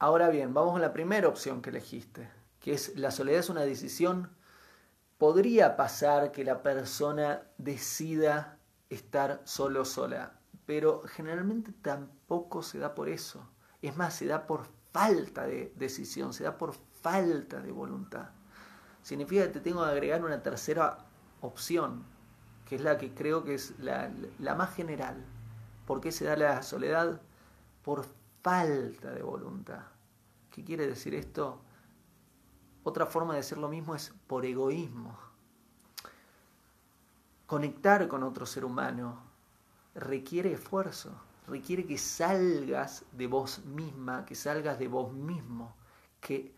Ahora 0.00 0.30
bien, 0.30 0.52
vamos 0.52 0.76
a 0.76 0.80
la 0.80 0.92
primera 0.92 1.28
opción 1.28 1.62
que 1.62 1.70
elegiste, 1.70 2.28
que 2.58 2.74
es 2.74 2.98
la 2.98 3.12
soledad 3.12 3.38
es 3.38 3.50
una 3.50 3.62
decisión 3.62 4.36
podría 5.22 5.76
pasar 5.76 6.32
que 6.32 6.42
la 6.42 6.64
persona 6.64 7.42
decida 7.56 8.58
estar 8.90 9.40
solo 9.44 9.84
sola, 9.84 10.40
pero 10.66 11.04
generalmente 11.06 11.70
tampoco 11.80 12.64
se 12.64 12.80
da 12.80 12.96
por 12.96 13.08
eso. 13.08 13.48
Es 13.82 13.96
más, 13.96 14.14
se 14.14 14.26
da 14.26 14.48
por 14.48 14.66
falta 14.90 15.46
de 15.46 15.72
decisión, 15.76 16.32
se 16.32 16.42
da 16.42 16.58
por 16.58 16.74
falta 17.02 17.60
de 17.60 17.70
voluntad. 17.70 18.30
Significa 19.04 19.44
que 19.44 19.50
te 19.50 19.60
tengo 19.60 19.84
que 19.84 19.92
agregar 19.92 20.24
una 20.24 20.42
tercera 20.42 20.98
opción, 21.40 22.02
que 22.68 22.74
es 22.74 22.80
la 22.80 22.98
que 22.98 23.14
creo 23.14 23.44
que 23.44 23.54
es 23.54 23.78
la, 23.78 24.10
más 24.56 24.74
general. 24.74 25.24
¿Por 25.86 26.00
qué 26.00 26.10
se 26.10 26.24
da 26.24 26.34
la 26.34 26.64
soledad? 26.64 27.20
Por 27.84 28.04
falta 28.42 29.12
de 29.12 29.22
voluntad. 29.22 29.84
¿Qué 30.50 30.64
quiere 30.64 30.88
decir 30.88 31.14
esto? 31.14 31.62
Otra 32.84 33.06
forma 33.06 33.34
de 33.34 33.40
decir 33.40 33.58
lo 33.58 33.68
mismo 33.68 33.94
es 33.94 34.12
por 34.26 34.44
egoísmo. 34.44 35.16
Conectar 37.46 38.08
con 38.08 38.22
otro 38.22 38.46
ser 38.46 38.64
humano 38.64 39.22
requiere 39.94 40.52
esfuerzo, 40.52 41.20
requiere 41.46 41.86
que 41.86 41.98
salgas 41.98 43.04
de 43.12 43.26
vos 43.26 43.64
misma, 43.66 44.24
que 44.24 44.34
salgas 44.34 44.78
de 44.78 44.88
vos 44.88 45.12
mismo, 45.12 45.76
que 46.20 46.54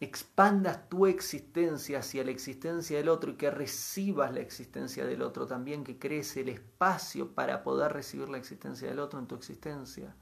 expandas 0.00 0.88
tu 0.88 1.06
existencia 1.06 2.00
hacia 2.00 2.24
la 2.24 2.30
existencia 2.30 2.96
del 2.96 3.08
otro 3.08 3.32
y 3.32 3.36
que 3.36 3.50
recibas 3.50 4.32
la 4.32 4.40
existencia 4.40 5.06
del 5.06 5.22
otro 5.22 5.46
también, 5.46 5.84
que 5.84 5.98
crees 5.98 6.36
el 6.36 6.48
espacio 6.48 7.34
para 7.34 7.62
poder 7.62 7.92
recibir 7.92 8.28
la 8.28 8.38
existencia 8.38 8.88
del 8.88 8.98
otro 8.98 9.18
en 9.18 9.26
tu 9.26 9.34
existencia. 9.34 10.14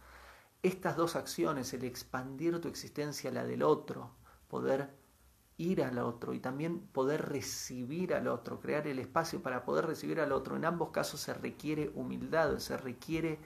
Estas 0.62 0.96
dos 0.96 1.16
acciones, 1.16 1.72
el 1.72 1.85
expandir 1.85 2.61
tu 2.61 2.68
existencia 2.68 3.31
a 3.31 3.33
la 3.33 3.44
del 3.44 3.62
otro, 3.62 4.12
poder 4.53 4.91
ir 5.57 5.83
al 5.83 5.99
otro 5.99 6.35
y 6.35 6.38
también 6.38 6.81
poder 6.81 7.31
recibir 7.31 8.12
al 8.12 8.29
otro, 8.29 8.61
crear 8.61 8.87
el 8.87 8.99
espacio 8.99 9.43
para 9.43 9.65
poder 9.65 9.87
recibir 9.87 10.21
al 10.21 10.31
otro. 10.31 10.57
En 10.57 10.67
ambos 10.67 10.91
casos 10.91 11.21
se 11.21 11.33
requiere 11.33 11.91
humildad, 11.95 12.59
se 12.59 12.77
requiere 12.77 13.38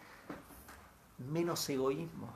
menos 1.19 1.71
egoísmo. 1.71 2.29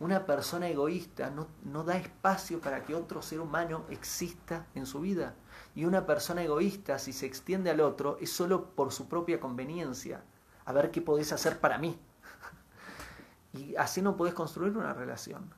Una 0.00 0.26
persona 0.26 0.68
egoísta 0.68 1.30
no, 1.30 1.46
no, 1.64 1.82
da 1.82 1.96
espacio 1.96 2.60
para 2.60 2.84
que 2.84 2.94
otro 2.94 3.22
ser 3.22 3.40
humano 3.40 3.86
exista 3.88 4.66
en 4.74 4.84
su 4.84 5.00
vida. 5.00 5.34
Y 5.74 5.86
una 5.86 6.04
persona 6.04 6.42
egoísta, 6.42 6.98
si 6.98 7.14
se 7.14 7.24
extiende 7.24 7.70
al 7.70 7.80
otro, 7.80 8.18
es 8.20 8.30
solo 8.30 8.74
por 8.74 8.92
su 8.92 9.08
propia 9.08 9.40
conveniencia. 9.40 10.22
A 10.66 10.74
ver 10.74 10.90
qué 10.90 11.00
podés 11.00 11.32
hacer 11.32 11.58
para 11.58 11.78
mí. 11.78 11.98
Y 13.54 13.76
así 13.76 14.02
no 14.02 14.14
podés 14.14 14.34
construir 14.34 14.76
una 14.76 14.92
relación. 14.92 15.57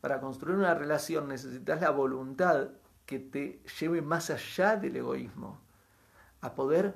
Para 0.00 0.20
construir 0.20 0.56
una 0.56 0.74
relación 0.74 1.28
necesitas 1.28 1.80
la 1.80 1.90
voluntad 1.90 2.68
que 3.04 3.18
te 3.18 3.62
lleve 3.80 4.02
más 4.02 4.30
allá 4.30 4.76
del 4.76 4.96
egoísmo, 4.96 5.60
a 6.40 6.54
poder 6.54 6.94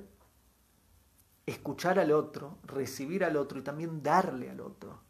escuchar 1.47 1.99
al 1.99 2.13
otro, 2.13 2.59
recibir 2.65 3.25
al 3.25 3.37
otro 3.37 3.59
y 3.59 3.63
también 3.63 4.03
darle 4.03 4.51
al 4.51 4.61
otro. 4.61 5.01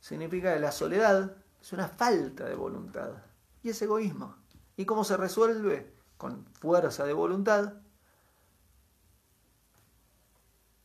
Significa 0.00 0.52
que 0.52 0.60
la 0.60 0.72
soledad 0.72 1.36
es 1.60 1.72
una 1.72 1.88
falta 1.88 2.44
de 2.44 2.54
voluntad 2.54 3.12
y 3.62 3.70
es 3.70 3.80
egoísmo. 3.80 4.36
¿Y 4.76 4.84
cómo 4.84 5.04
se 5.04 5.16
resuelve? 5.16 5.94
Con 6.18 6.44
fuerza 6.46 7.04
de 7.04 7.12
voluntad. 7.12 7.74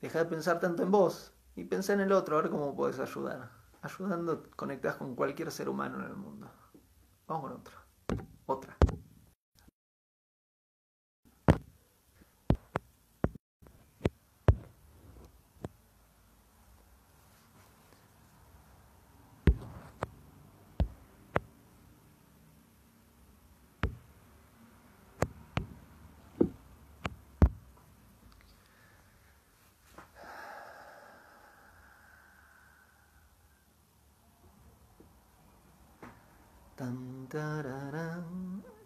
Deja 0.02 0.20
de 0.20 0.26
pensar 0.26 0.60
tanto 0.60 0.84
en 0.84 0.92
vos 0.92 1.34
y 1.56 1.66
pensá 1.66 1.94
en 1.94 2.02
el 2.02 2.12
otro, 2.12 2.38
a 2.38 2.42
ver 2.42 2.52
cómo 2.52 2.76
puedes 2.76 3.00
ayudar 3.00 3.63
ayudando, 3.84 4.50
conectas 4.56 4.96
con 4.96 5.16
cualquier 5.16 5.52
ser 5.52 5.70
humano 5.70 6.00
en 6.00 6.06
el 6.06 6.16
mundo. 6.16 6.50
Vamos 7.28 7.44
con 7.44 7.62
otra. 8.46 8.78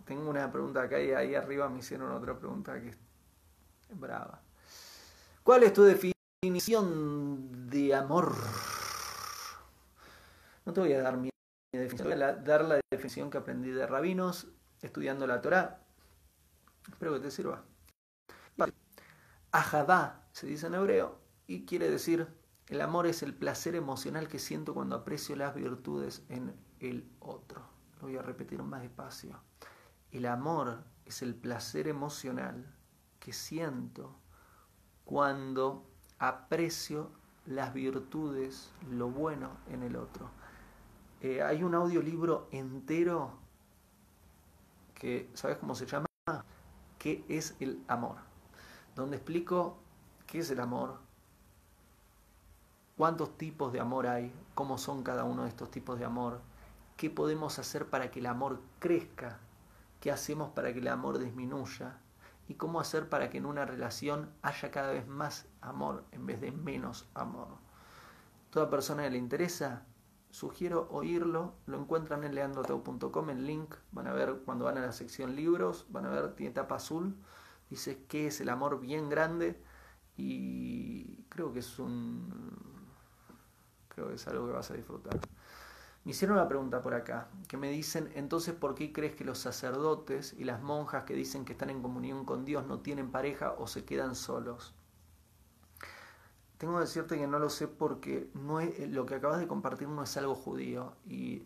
Tengo 0.06 0.30
una 0.30 0.52
pregunta 0.52 0.84
acá 0.84 0.98
ahí 0.98 1.36
arriba 1.36 1.68
me 1.70 1.80
hicieron 1.80 2.12
otra 2.12 2.38
pregunta 2.38 2.80
que 2.82 2.96
Brava. 3.90 4.42
¿Cuál 5.44 5.64
es 5.64 5.74
tu 5.74 5.84
definición 5.84 7.70
de 7.70 7.96
amor? 7.96 8.36
No 10.66 10.74
te 10.74 10.80
voy 10.82 10.94
a 10.94 11.02
dar 11.02 11.18
mi 11.18 11.30
definición, 11.72 12.10
voy 12.10 12.22
a 12.22 12.34
dar 12.34 12.66
la 12.66 12.80
definición 12.92 13.30
que 13.30 13.38
aprendí 13.38 13.70
de 13.72 13.88
rabinos 13.88 14.48
estudiando 14.82 15.26
la 15.28 15.42
Torah. 15.42 15.80
Espero 16.90 17.14
que 17.14 17.20
te 17.22 17.32
sirva. 17.32 17.64
Ajabá 19.52 20.28
se 20.34 20.46
dice 20.46 20.68
en 20.68 20.76
hebreo 20.76 21.20
y 21.48 21.66
quiere 21.66 21.90
decir 21.90 22.28
el 22.68 22.82
amor 22.82 23.08
es 23.08 23.24
el 23.24 23.34
placer 23.34 23.76
emocional 23.76 24.28
que 24.28 24.40
siento 24.40 24.74
cuando 24.74 24.98
aprecio 24.98 25.36
las 25.38 25.56
virtudes 25.56 26.24
en 26.28 26.54
el 26.80 27.10
otro. 27.20 27.77
Lo 28.00 28.08
voy 28.08 28.18
a 28.18 28.22
repetir 28.22 28.62
más 28.64 28.82
despacio. 28.82 29.40
El 30.12 30.26
amor 30.26 30.84
es 31.06 31.22
el 31.22 31.36
placer 31.36 31.88
emocional 31.88 32.74
que 33.20 33.34
siento 33.34 34.16
cuando 35.06 35.86
aprecio 36.20 37.12
las 37.46 37.74
virtudes, 37.74 38.72
lo 38.90 39.10
bueno 39.10 39.52
en 39.70 39.84
el 39.84 39.96
otro. 39.96 40.30
Eh, 41.22 41.42
hay 41.42 41.64
un 41.64 41.74
audiolibro 41.74 42.48
entero 42.52 43.32
que, 44.94 45.30
¿sabes 45.34 45.58
cómo 45.58 45.74
se 45.76 45.86
llama? 45.86 46.08
¿Qué 47.00 47.24
es 47.28 47.56
el 47.60 47.84
amor? 47.88 48.18
Donde 48.96 49.18
explico 49.18 49.78
qué 50.26 50.40
es 50.40 50.52
el 50.52 50.60
amor, 50.60 51.00
cuántos 52.98 53.38
tipos 53.38 53.72
de 53.72 53.80
amor 53.80 54.08
hay, 54.08 54.34
cómo 54.56 54.78
son 54.78 55.04
cada 55.04 55.24
uno 55.24 55.44
de 55.44 55.50
estos 55.50 55.72
tipos 55.72 55.98
de 55.98 56.06
amor, 56.06 56.42
qué 56.98 57.10
podemos 57.10 57.60
hacer 57.60 57.90
para 57.90 58.12
que 58.12 58.20
el 58.20 58.26
amor 58.26 58.60
crezca, 58.80 59.40
qué 60.02 60.12
hacemos 60.12 60.50
para 60.50 60.74
que 60.74 60.80
el 60.80 60.88
amor 60.88 61.20
disminuya 61.20 62.00
y 62.48 62.56
cómo 62.56 62.80
hacer 62.80 63.08
para 63.08 63.30
que 63.30 63.38
en 63.38 63.46
una 63.46 63.66
relación 63.66 64.30
haya 64.42 64.72
cada 64.72 64.92
vez 64.92 65.08
más 65.08 65.48
amor 65.62 66.04
en 66.12 66.26
vez 66.26 66.42
de 66.42 66.52
menos 66.52 67.08
amor. 67.14 67.48
Toda 68.50 68.70
persona 68.70 69.04
que 69.04 69.12
le 69.12 69.18
interesa, 69.18 69.86
sugiero 70.32 70.88
oírlo, 70.92 71.54
lo 71.68 71.80
encuentran 71.80 72.24
en 72.24 72.34
leandroteu.com, 72.34 73.30
el 73.30 73.46
link, 73.46 73.76
van 73.92 74.08
a 74.08 74.14
ver 74.14 74.42
cuando 74.46 74.66
van 74.66 74.78
a 74.78 74.82
la 74.82 74.92
sección 74.92 75.36
libros, 75.36 75.86
van 75.90 76.06
a 76.06 76.10
ver, 76.10 76.36
tiene 76.36 76.54
tapa 76.54 76.76
azul, 76.76 77.16
dice 77.70 78.06
que 78.08 78.28
es 78.28 78.42
el 78.42 78.50
amor 78.50 78.80
bien 78.80 79.10
grande 79.10 79.62
y 80.16 81.24
creo 81.30 81.54
que 81.54 81.60
es 81.60 81.78
un 81.78 82.56
creo 83.90 84.08
que 84.08 84.16
es 84.16 84.28
algo 84.28 84.48
que 84.48 84.54
vas 84.54 84.72
a 84.72 84.74
disfrutar. 84.74 85.20
Me 86.08 86.12
hicieron 86.12 86.38
una 86.38 86.48
pregunta 86.48 86.82
por 86.82 86.94
acá, 86.94 87.28
que 87.50 87.58
me 87.58 87.70
dicen, 87.70 88.10
entonces, 88.16 88.56
¿por 88.56 88.76
qué 88.76 88.94
crees 88.94 89.14
que 89.14 89.26
los 89.26 89.40
sacerdotes 89.40 90.34
y 90.38 90.46
las 90.46 90.62
monjas 90.62 91.04
que 91.04 91.14
dicen 91.14 91.44
que 91.44 91.52
están 91.52 91.70
en 91.70 91.82
comunión 91.82 92.24
con 92.24 92.46
Dios 92.46 92.66
no 92.66 92.80
tienen 92.80 93.12
pareja 93.12 93.52
o 93.58 93.68
se 93.68 93.84
quedan 93.84 94.16
solos? 94.16 94.74
Tengo 96.58 96.76
que 96.76 96.80
decirte 96.80 97.18
que 97.18 97.28
no 97.28 97.40
lo 97.40 97.50
sé 97.50 97.68
porque 97.68 98.32
no 98.36 98.62
es, 98.62 98.90
lo 98.90 99.06
que 99.06 99.16
acabas 99.16 99.42
de 99.42 99.50
compartir 99.50 99.90
no 99.90 100.02
es 100.02 100.16
algo 100.16 100.34
judío 100.34 100.94
y 101.06 101.44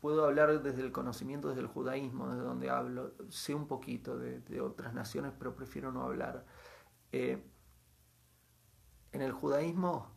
puedo 0.00 0.24
hablar 0.24 0.62
desde 0.62 0.80
el 0.80 0.90
conocimiento, 0.90 1.48
desde 1.48 1.60
el 1.60 1.66
judaísmo, 1.66 2.30
desde 2.30 2.42
donde 2.42 2.70
hablo. 2.70 3.12
Sé 3.28 3.54
un 3.54 3.66
poquito 3.66 4.16
de, 4.16 4.62
otras 4.62 4.94
naciones, 4.94 5.34
pero 5.38 5.54
prefiero 5.54 5.92
no 5.92 6.04
hablar. 6.04 6.46
Eh, 7.12 7.44
en 9.12 9.20
el 9.20 9.32
judaísmo, 9.32 10.10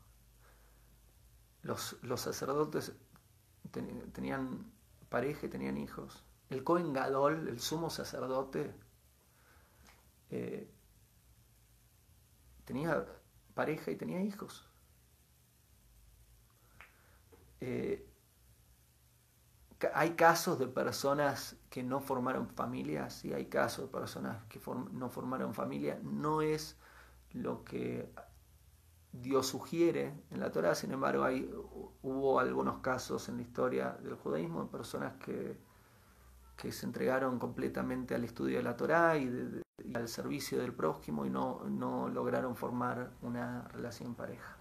los, 1.63 1.97
los 2.01 2.21
sacerdotes 2.21 2.93
tenían 3.71 4.71
pareja 5.09 5.45
y 5.45 5.49
tenían 5.49 5.77
hijos. 5.77 6.23
El 6.49 6.63
Cohen 6.63 6.93
Gadol, 6.93 7.47
el 7.47 7.59
sumo 7.59 7.89
sacerdote, 7.89 8.73
eh, 10.29 10.69
tenía 12.65 13.05
pareja 13.53 13.91
y 13.91 13.95
tenía 13.95 14.21
hijos. 14.21 14.67
Eh, 17.61 18.05
hay 19.93 20.11
casos 20.11 20.59
de 20.59 20.67
personas 20.67 21.55
que 21.69 21.83
no 21.83 21.99
formaron 21.99 22.47
familia, 22.49 23.09
sí 23.09 23.33
hay 23.33 23.45
casos 23.45 23.85
de 23.85 23.91
personas 23.91 24.43
que 24.49 24.59
no 24.91 25.09
formaron 25.09 25.53
familia, 25.53 25.99
no 26.03 26.41
es 26.41 26.77
lo 27.31 27.63
que 27.63 28.11
Dios 29.11 29.47
sugiere 29.47 30.13
en 30.31 30.39
la 30.39 30.51
Torah, 30.51 30.75
sin 30.75 30.91
embargo 30.91 31.23
hay, 31.23 31.51
hubo 32.03 32.39
algunos 32.39 32.79
casos 32.79 33.27
en 33.29 33.37
la 33.37 33.41
historia 33.41 33.97
del 34.01 34.15
judaísmo 34.15 34.63
de 34.63 34.69
personas 34.69 35.13
que, 35.15 35.57
que 36.55 36.71
se 36.71 36.85
entregaron 36.85 37.39
completamente 37.39 38.13
al 38.13 38.23
estudio 38.23 38.57
de 38.57 38.63
la 38.63 38.75
Torah 38.75 39.17
y, 39.17 39.61
al 39.93 40.07
servicio 40.07 40.59
del 40.59 40.73
prójimo 40.73 41.25
y 41.25 41.29
no, 41.29 41.63
no 41.67 42.09
lograron 42.09 42.55
formar 42.55 43.11
una 43.21 43.63
relación 43.69 44.13
pareja. 44.13 44.55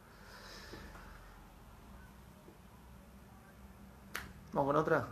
Vamos 4.53 4.73
con 4.73 4.77
otra. 4.77 5.09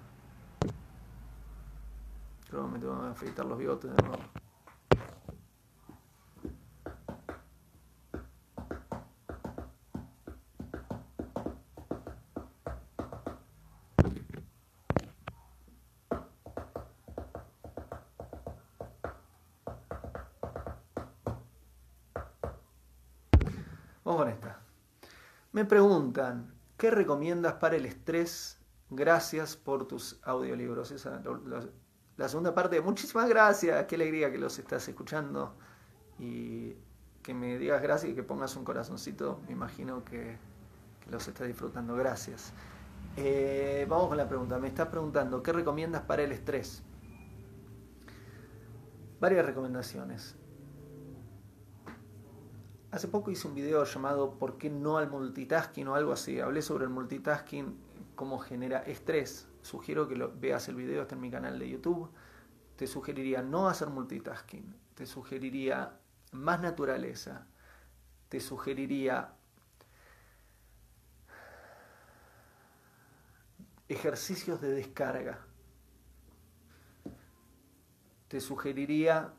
Creo 2.48 2.66
que 2.66 2.72
me 2.72 2.78
tengo 2.78 3.00
que 3.02 3.08
afeitar 3.08 3.44
los 3.44 3.58
bigotes 3.58 3.94
de 3.94 4.02
nuevo. 4.02 4.22
Me 25.56 25.64
preguntan, 25.64 26.52
¿qué 26.76 26.90
recomiendas 26.90 27.54
para 27.54 27.76
el 27.76 27.86
estrés? 27.86 28.58
Gracias 28.90 29.56
por 29.56 29.88
tus 29.88 30.20
audiolibros. 30.22 30.90
Esa, 30.90 31.22
la, 32.18 32.28
segunda 32.28 32.54
parte, 32.54 32.78
muchísimas 32.82 33.26
gracias. 33.26 33.86
Qué 33.86 33.94
alegría 33.94 34.30
que 34.30 34.36
los 34.36 34.58
estás 34.58 34.86
escuchando. 34.86 35.54
Y 36.18 36.74
que 37.22 37.32
me 37.32 37.56
digas 37.56 37.80
gracias 37.80 38.12
y 38.12 38.14
que 38.14 38.22
pongas 38.22 38.54
un 38.54 38.64
corazoncito. 38.64 39.40
Me 39.46 39.52
imagino 39.52 40.04
que, 40.04 40.36
los 41.10 41.26
estás 41.26 41.46
disfrutando. 41.46 41.96
Gracias. 41.96 42.52
Eh, 43.16 43.86
vamos 43.88 44.08
con 44.08 44.18
la 44.18 44.28
pregunta. 44.28 44.58
Me 44.58 44.68
estás 44.68 44.88
preguntando, 44.88 45.42
¿qué 45.42 45.54
recomiendas 45.54 46.02
para 46.02 46.22
el 46.22 46.32
estrés? 46.32 46.82
Varias 49.20 49.46
recomendaciones. 49.46 50.36
Hace 52.96 53.08
poco 53.08 53.30
hice 53.30 53.46
un 53.46 53.54
video 53.54 53.84
llamado 53.84 54.38
¿Por 54.38 54.56
qué 54.56 54.70
no 54.70 54.96
al 54.96 55.10
multitasking? 55.10 55.86
o 55.88 55.96
algo 55.96 56.12
así. 56.12 56.40
Hablé 56.40 56.62
sobre 56.62 56.84
el 56.84 56.90
multitasking, 56.90 57.76
cómo 58.14 58.38
genera 58.38 58.78
estrés. 58.84 59.46
Sugiero 59.60 60.08
que 60.08 60.16
lo, 60.16 60.32
veas 60.34 60.66
el 60.68 60.76
video, 60.76 61.02
está 61.02 61.14
en 61.14 61.20
mi 61.20 61.30
canal 61.30 61.58
de 61.58 61.68
YouTube. 61.68 62.10
Te 62.74 62.86
sugeriría 62.86 63.42
no 63.42 63.68
hacer 63.68 63.90
multitasking. 63.90 64.74
Te 64.94 65.04
sugeriría 65.04 66.00
más 66.32 66.58
naturaleza. 66.62 67.46
Te 68.30 68.40
sugeriría 68.40 69.34
ejercicios 73.90 74.58
de 74.62 74.70
descarga. 74.70 75.44
Te 78.28 78.40
sugeriría 78.40 79.34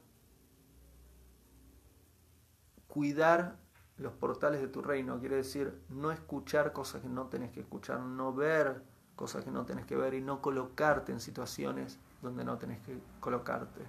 cuidar 2.88 3.58
los 3.98 4.14
portales 4.14 4.62
de 4.62 4.68
tu 4.68 4.82
reino, 4.82 5.20
quiere 5.20 5.38
decir 5.38 5.82
no 5.90 6.12
escuchar 6.12 6.72
cosas 6.74 7.02
que 7.02 7.10
no 7.10 7.28
tenés 7.28 7.52
que 7.52 7.62
escuchar, 7.62 8.00
no 8.00 8.34
ver 8.34 8.84
cosas 9.16 9.44
que 9.44 9.52
no 9.52 9.66
tenés 9.66 9.86
que 9.86 9.96
ver 9.96 10.14
y 10.14 10.22
no 10.22 10.42
colocarte 10.42 11.12
en 11.12 11.20
situaciones 11.20 12.00
donde 12.22 12.44
no 12.44 12.58
tenés 12.58 12.80
que 12.82 13.00
colocarte. 13.20 13.82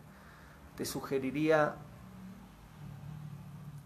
Te 0.77 0.85
sugeriría 0.85 1.77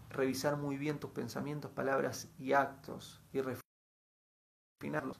revisar 0.09 0.57
muy 0.57 0.77
bien 0.77 0.99
tus 0.99 1.11
pensamientos, 1.11 1.71
palabras 1.71 2.29
y 2.39 2.53
actos 2.53 3.21
y 3.33 3.41
refinarlos. 4.81 5.19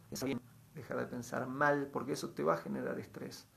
Dejar 0.76 0.98
de 0.98 1.06
pensar 1.06 1.46
mal 1.48 1.88
porque 1.92 2.14
eso 2.14 2.30
te 2.30 2.44
va 2.44 2.56
a 2.56 2.58
generar 2.58 2.98
estrés. 3.00 3.48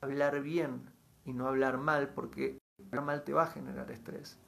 Hablar 0.00 0.40
bien 0.42 0.90
y 1.24 1.32
no 1.32 1.48
hablar 1.48 1.78
mal 1.78 2.10
porque 2.10 2.58
hablar 2.86 3.04
mal 3.04 3.24
te 3.24 3.32
va 3.32 3.44
a 3.44 3.46
generar 3.46 3.90
estrés. 3.90 4.38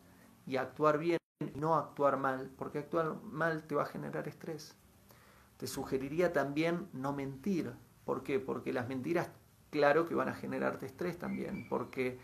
Y 0.46 0.56
actuar 0.56 0.98
bien 0.98 1.18
no 1.54 1.76
actuar 1.76 2.16
mal, 2.16 2.50
porque 2.56 2.78
actuar 2.78 3.16
mal 3.22 3.64
te 3.64 3.74
va 3.74 3.82
a 3.82 3.86
generar 3.86 4.28
estrés. 4.28 4.74
Te 5.56 5.66
sugeriría 5.66 6.32
también 6.32 6.88
no 6.92 7.12
mentir. 7.12 7.72
¿Por 8.04 8.22
qué? 8.22 8.40
Porque 8.40 8.72
las 8.72 8.88
mentiras, 8.88 9.28
claro 9.70 10.06
que 10.06 10.14
van 10.14 10.28
a 10.28 10.34
generarte 10.34 10.86
estrés 10.86 11.18
también, 11.18 11.68
porque 11.68 12.18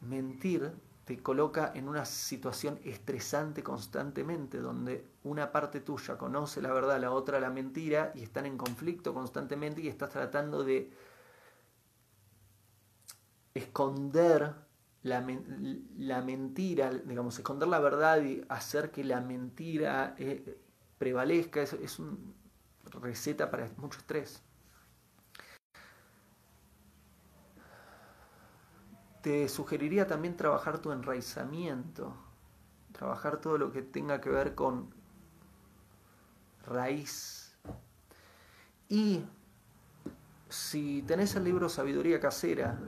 mentir 0.00 0.72
te 1.04 1.22
coloca 1.22 1.72
en 1.74 1.88
una 1.88 2.04
situación 2.04 2.78
estresante 2.82 3.62
constantemente, 3.62 4.58
donde 4.58 5.06
una 5.22 5.52
parte 5.52 5.80
tuya 5.80 6.16
conoce 6.16 6.62
la 6.62 6.72
verdad, 6.72 6.98
la 6.98 7.10
otra 7.10 7.40
la 7.40 7.50
mentira, 7.50 8.12
y 8.14 8.22
están 8.22 8.46
en 8.46 8.56
conflicto 8.56 9.12
constantemente 9.12 9.82
y 9.82 9.88
estás 9.88 10.10
tratando 10.10 10.64
de 10.64 10.90
esconder 13.52 14.54
la, 15.04 15.24
la, 15.98 16.22
mentira, 16.22 16.90
digamos, 16.90 17.38
esconder 17.38 17.68
la 17.68 17.78
verdad 17.78 18.22
y 18.22 18.42
hacer 18.48 18.90
que 18.90 19.04
la 19.04 19.20
mentira 19.20 20.14
eh, 20.18 20.58
prevalezca, 20.96 21.60
es, 21.60 21.74
es 21.74 21.98
una 21.98 22.16
receta 23.00 23.50
para 23.50 23.68
mucho 23.76 23.98
estrés. 23.98 24.42
Te 29.20 29.48
sugeriría 29.50 30.06
también 30.06 30.36
trabajar 30.36 30.78
tu 30.78 30.90
enraizamiento, 30.90 32.16
trabajar 32.92 33.42
todo 33.42 33.58
lo 33.58 33.72
que 33.72 33.82
tenga 33.82 34.22
que 34.22 34.30
ver 34.30 34.54
con 34.54 34.94
raíz. 36.66 37.58
Y 38.88 39.22
si 40.48 41.02
tenés 41.02 41.36
el 41.36 41.44
libro 41.44 41.68
Sabiduría 41.68 42.20
Casera, 42.20 42.78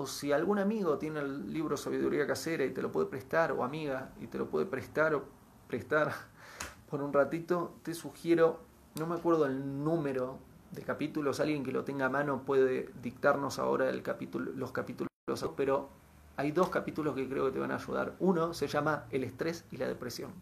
o 0.00 0.06
si 0.06 0.32
algún 0.32 0.58
amigo 0.58 0.96
tiene 0.96 1.20
el 1.20 1.52
libro 1.52 1.76
Sabiduría 1.76 2.26
Casera 2.26 2.64
y 2.64 2.70
te 2.70 2.80
lo 2.80 2.90
puede 2.90 3.06
prestar, 3.06 3.52
o 3.52 3.62
amiga, 3.62 4.12
y 4.18 4.28
te 4.28 4.38
lo 4.38 4.48
puede 4.48 4.64
prestar 4.64 5.14
o 5.14 5.24
prestar 5.68 6.14
por 6.90 7.02
un 7.02 7.12
ratito, 7.12 7.74
te 7.82 7.92
sugiero, 7.92 8.60
no 8.98 9.06
me 9.06 9.16
acuerdo 9.16 9.44
el 9.44 9.84
número 9.84 10.38
de 10.70 10.82
capítulos, 10.82 11.38
alguien 11.38 11.62
que 11.64 11.72
lo 11.72 11.84
tenga 11.84 12.06
a 12.06 12.08
mano 12.08 12.44
puede 12.46 12.88
dictarnos 13.02 13.58
ahora 13.58 13.90
el 13.90 14.02
capítulo, 14.02 14.52
los 14.52 14.72
capítulos, 14.72 15.10
pero 15.54 15.90
hay 16.36 16.50
dos 16.50 16.70
capítulos 16.70 17.14
que 17.14 17.28
creo 17.28 17.44
que 17.44 17.52
te 17.52 17.58
van 17.58 17.70
a 17.70 17.76
ayudar. 17.76 18.14
Uno 18.20 18.54
se 18.54 18.68
llama 18.68 19.04
El 19.10 19.22
estrés 19.22 19.66
y 19.70 19.76
la 19.76 19.86
depresión. 19.86 20.32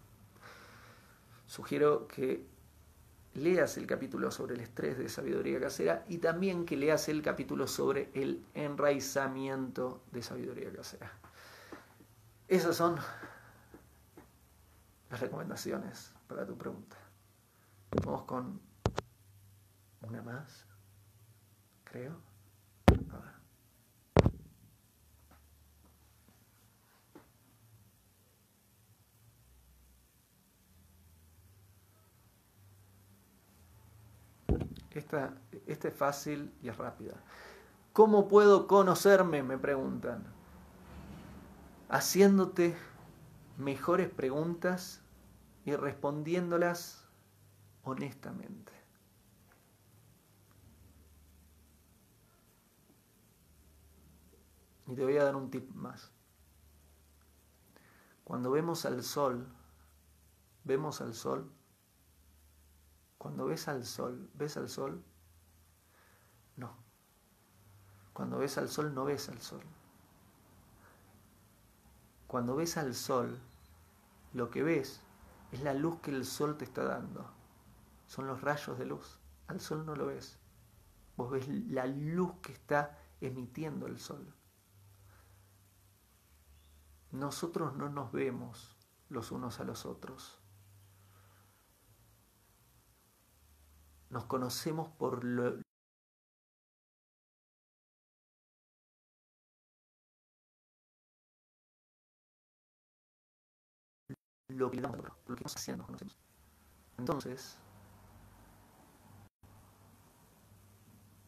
Sugiero 1.47 2.07
que 2.07 2.47
leas 3.39 3.77
el 3.77 3.87
capítulo 3.87 4.31
sobre 4.31 4.55
el 4.55 4.61
estrés 4.61 4.99
de 4.99 5.09
sabiduría 5.09 5.61
casera 5.61 6.05
y 6.09 6.19
también 6.19 6.65
que 6.65 6.77
leas 6.77 7.09
el 7.09 7.23
capítulo 7.23 7.67
sobre 7.67 8.11
el 8.15 8.45
enraizamiento 8.55 10.03
de 10.13 10.23
sabiduría 10.23 10.73
casera. 10.73 11.13
Esas 12.47 12.77
son 12.77 12.97
las 15.11 15.21
recomendaciones 15.21 16.15
para 16.27 16.47
tu 16.47 16.57
pregunta. 16.57 16.97
Vamos 18.05 18.23
con 18.23 18.61
una 20.03 20.23
más, 20.23 20.67
creo. 21.85 22.28
Esta, 34.99 35.33
esta 35.69 35.89
es 35.89 35.95
fácil 35.95 36.53
y 36.61 36.69
es 36.69 36.77
rápida. 36.77 37.15
¿Cómo 37.93 38.27
puedo 38.27 38.67
conocerme? 38.67 39.45
Me 39.45 39.57
preguntan. 39.57 40.25
Haciéndote 41.89 42.77
mejores 43.59 44.11
preguntas 44.11 45.01
y 45.65 45.77
respondiéndolas 45.77 47.07
honestamente. 47.85 48.73
Y 54.89 54.97
te 54.97 55.05
voy 55.05 55.17
a 55.17 55.23
dar 55.23 55.37
un 55.37 55.49
tip 55.49 55.71
más. 55.75 56.11
Cuando 58.25 58.51
vemos 58.51 58.85
al 58.85 59.05
sol, 59.05 59.47
vemos 60.65 61.01
al 61.01 61.15
sol 61.15 61.53
cuando 63.19 63.47
ves 63.47 63.67
al 63.69 63.85
sol, 63.85 64.31
¿ves 64.35 64.57
al 64.57 64.69
sol? 64.69 65.03
No. 66.57 66.73
Cuando 68.13 68.39
ves 68.39 68.57
al 68.59 68.69
sol, 68.69 68.95
no 68.95 69.05
ves 69.05 69.29
al 69.29 69.41
sol. 69.41 69.63
Cuando 72.29 72.55
ves 72.55 72.77
al 72.77 72.95
sol, 72.95 73.39
lo 74.33 74.51
que 74.51 74.63
ves 74.63 75.01
es 75.51 75.63
la 75.63 75.75
luz 75.75 76.01
que 76.01 76.11
el 76.11 76.25
sol 76.25 76.57
te 76.57 76.65
está 76.65 76.85
dando. 76.85 77.29
Son 78.07 78.27
los 78.27 78.41
rayos 78.41 78.79
de 78.79 78.87
luz. 78.87 79.19
Al 79.49 79.61
sol 79.61 79.85
no 79.85 79.97
lo 79.97 80.07
ves. 80.07 80.39
Vos 81.17 81.31
ves 81.31 81.49
la 81.49 81.87
luz 81.87 82.33
que 82.41 82.53
está 82.53 82.99
emitiendo 83.21 83.87
el 83.87 83.99
sol. 83.99 84.35
Nosotros 87.11 87.75
no 87.75 87.89
nos 87.89 88.13
vemos 88.13 88.77
los 89.09 89.33
unos 89.33 89.59
a 89.59 89.65
los 89.65 89.87
otros. 89.87 90.38
Nos 94.11 94.25
conocemos 94.25 94.89
por 94.89 95.25
lo, 95.25 95.59
que, 95.59 95.65
lo 104.49 104.71
que 104.71 104.79
estamos 104.79 105.57
haciendo, 105.57 105.85
conocemos. 105.85 106.17
Entonces, 106.99 107.59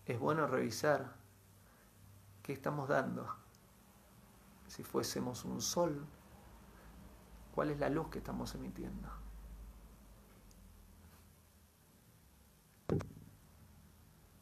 es 0.07 0.18
bueno 0.18 0.47
revisar 0.47 1.14
qué 2.43 2.53
estamos 2.53 2.89
dando. 2.89 3.28
Si 4.66 4.83
fuésemos 4.83 5.45
un 5.45 5.61
sol, 5.61 6.07
¿cuál 7.55 7.70
es 7.70 7.78
la 7.78 7.89
luz 7.91 8.09
que 8.09 8.18
estamos 8.18 8.55
emitiendo? 8.55 9.20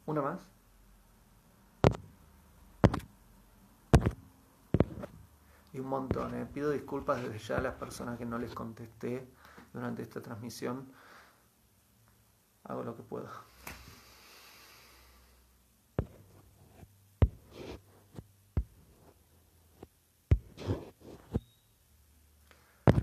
Una 0.08 0.22
más. 0.22 0.40
Y 5.74 5.80
un 5.80 5.86
montón. 5.86 6.34
Eh. 6.34 6.46
Pido 6.46 6.70
disculpas 6.70 7.22
desde 7.22 7.38
ya 7.38 7.58
a 7.58 7.60
las 7.60 7.74
personas 7.74 8.16
que 8.16 8.24
no 8.24 8.38
les 8.38 8.54
contesté 8.54 9.28
durante 9.74 10.00
esta 10.00 10.22
transmisión. 10.22 10.90
Hago 12.64 12.84
lo 12.84 12.96
que 12.96 13.02
puedo. 13.02 13.28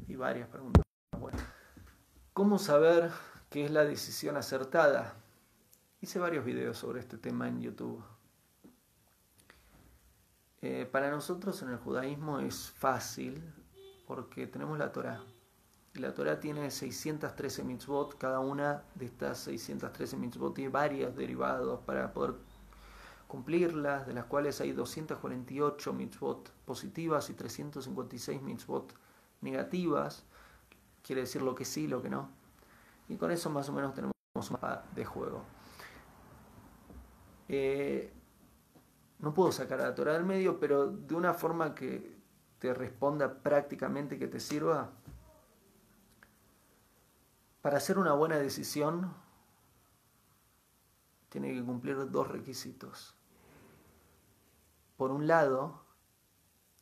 Y 0.08 0.16
varias 0.16 0.50
preguntas. 0.50 0.84
¿Cómo 2.34 2.58
saber 2.58 3.12
qué 3.52 3.66
es 3.66 3.70
la 3.70 3.84
decisión 3.84 4.38
acertada? 4.38 5.25
Hice 6.06 6.20
varios 6.20 6.46
videos 6.46 6.78
sobre 6.78 7.00
este 7.00 7.18
tema 7.18 7.48
en 7.48 7.60
YouTube. 7.60 8.00
Eh, 10.62 10.88
para 10.92 11.10
nosotros 11.10 11.60
en 11.64 11.70
el 11.70 11.78
judaísmo 11.78 12.40
es 12.42 12.70
fácil 12.70 13.42
porque 14.06 14.46
tenemos 14.46 14.78
la 14.78 14.92
Torah. 14.92 15.24
Y 15.96 15.98
la 15.98 16.14
Torah 16.14 16.40
tiene 16.40 16.70
613 16.70 17.64
mitzvot, 17.64 18.20
cada 18.20 18.40
una 18.40 18.84
de 18.94 19.06
estas 19.06 19.40
613 19.40 20.16
mitzvot 20.18 20.54
tiene 20.54 20.70
varios 20.70 21.16
derivados 21.16 21.80
para 21.80 22.14
poder 22.14 22.36
cumplirlas, 23.28 24.06
de 24.06 24.14
las 24.14 24.26
cuales 24.26 24.62
hay 24.62 24.74
248 24.74 25.92
mitzvot 25.92 26.52
positivas 26.66 27.32
y 27.32 27.34
356 27.34 28.44
mitzvot 28.44 28.94
negativas. 29.42 30.24
Quiere 31.02 31.22
decir 31.22 31.42
lo 31.42 31.56
que 31.56 31.66
sí, 31.66 31.88
lo 31.88 32.04
que 32.04 32.12
no. 32.12 32.30
Y 33.10 33.16
con 33.16 33.32
eso 33.32 33.50
más 33.50 33.68
o 33.70 33.74
menos 33.74 33.96
tenemos 33.96 34.14
un 34.36 34.44
mapa 34.52 34.84
de 34.94 35.04
juego. 35.04 35.55
Eh, 37.48 38.12
no 39.20 39.34
puedo 39.34 39.52
sacar 39.52 39.80
a 39.82 39.90
la 39.90 39.96
Torah 39.96 40.14
del 40.14 40.26
medio, 40.26 40.60
pero 40.60 40.88
de 40.88 41.16
una 41.16 41.34
forma 41.34 41.76
que 41.76 42.16
te 42.60 42.74
responda 42.74 43.42
prácticamente, 43.42 44.18
que 44.18 44.28
te 44.28 44.40
sirva. 44.40 44.92
Para 47.62 47.78
hacer 47.78 47.98
una 47.98 48.14
buena 48.14 48.38
decisión, 48.38 49.14
tiene 51.30 51.54
que 51.54 51.64
cumplir 51.64 52.10
dos 52.12 52.28
requisitos. 52.28 53.16
Por 54.98 55.12
un 55.12 55.28
lado, 55.28 55.86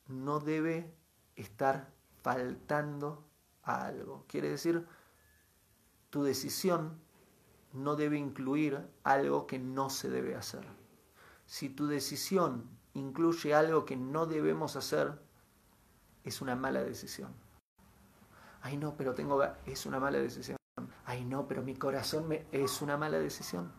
no 0.08 0.40
debe 0.40 0.94
estar 1.36 1.92
faltando 2.22 3.26
a 3.64 3.86
algo. 3.86 4.26
Quiere 4.28 4.50
decir, 4.50 4.88
tu 6.10 6.24
decisión 6.24 7.03
no 7.74 7.96
debe 7.96 8.18
incluir 8.18 8.88
algo 9.04 9.48
que 9.48 9.60
no 9.60 9.90
se 9.90 10.10
debe 10.10 10.36
hacer. 10.36 10.66
Si 11.46 11.70
tu 11.70 11.88
decisión 11.88 12.70
incluye 12.94 13.54
algo 13.54 13.86
que 13.86 13.98
no 13.98 14.26
debemos 14.28 14.76
hacer, 14.76 15.20
es 16.24 16.42
una 16.42 16.56
mala 16.56 16.84
decisión. 16.84 17.34
Ay 18.62 18.78
no, 18.78 18.96
pero 18.96 19.14
tengo 19.14 19.44
es 19.66 19.86
una 19.86 20.00
mala 20.00 20.20
decisión. 20.20 20.58
Ay 21.06 21.26
no, 21.26 21.48
pero 21.48 21.64
mi 21.64 21.76
corazón 21.76 22.28
me 22.28 22.46
es 22.52 22.82
una 22.82 22.96
mala 22.96 23.20
decisión. 23.20 23.72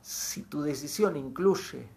Si 0.00 0.42
tu 0.42 0.62
decisión 0.62 1.16
incluye 1.16 1.88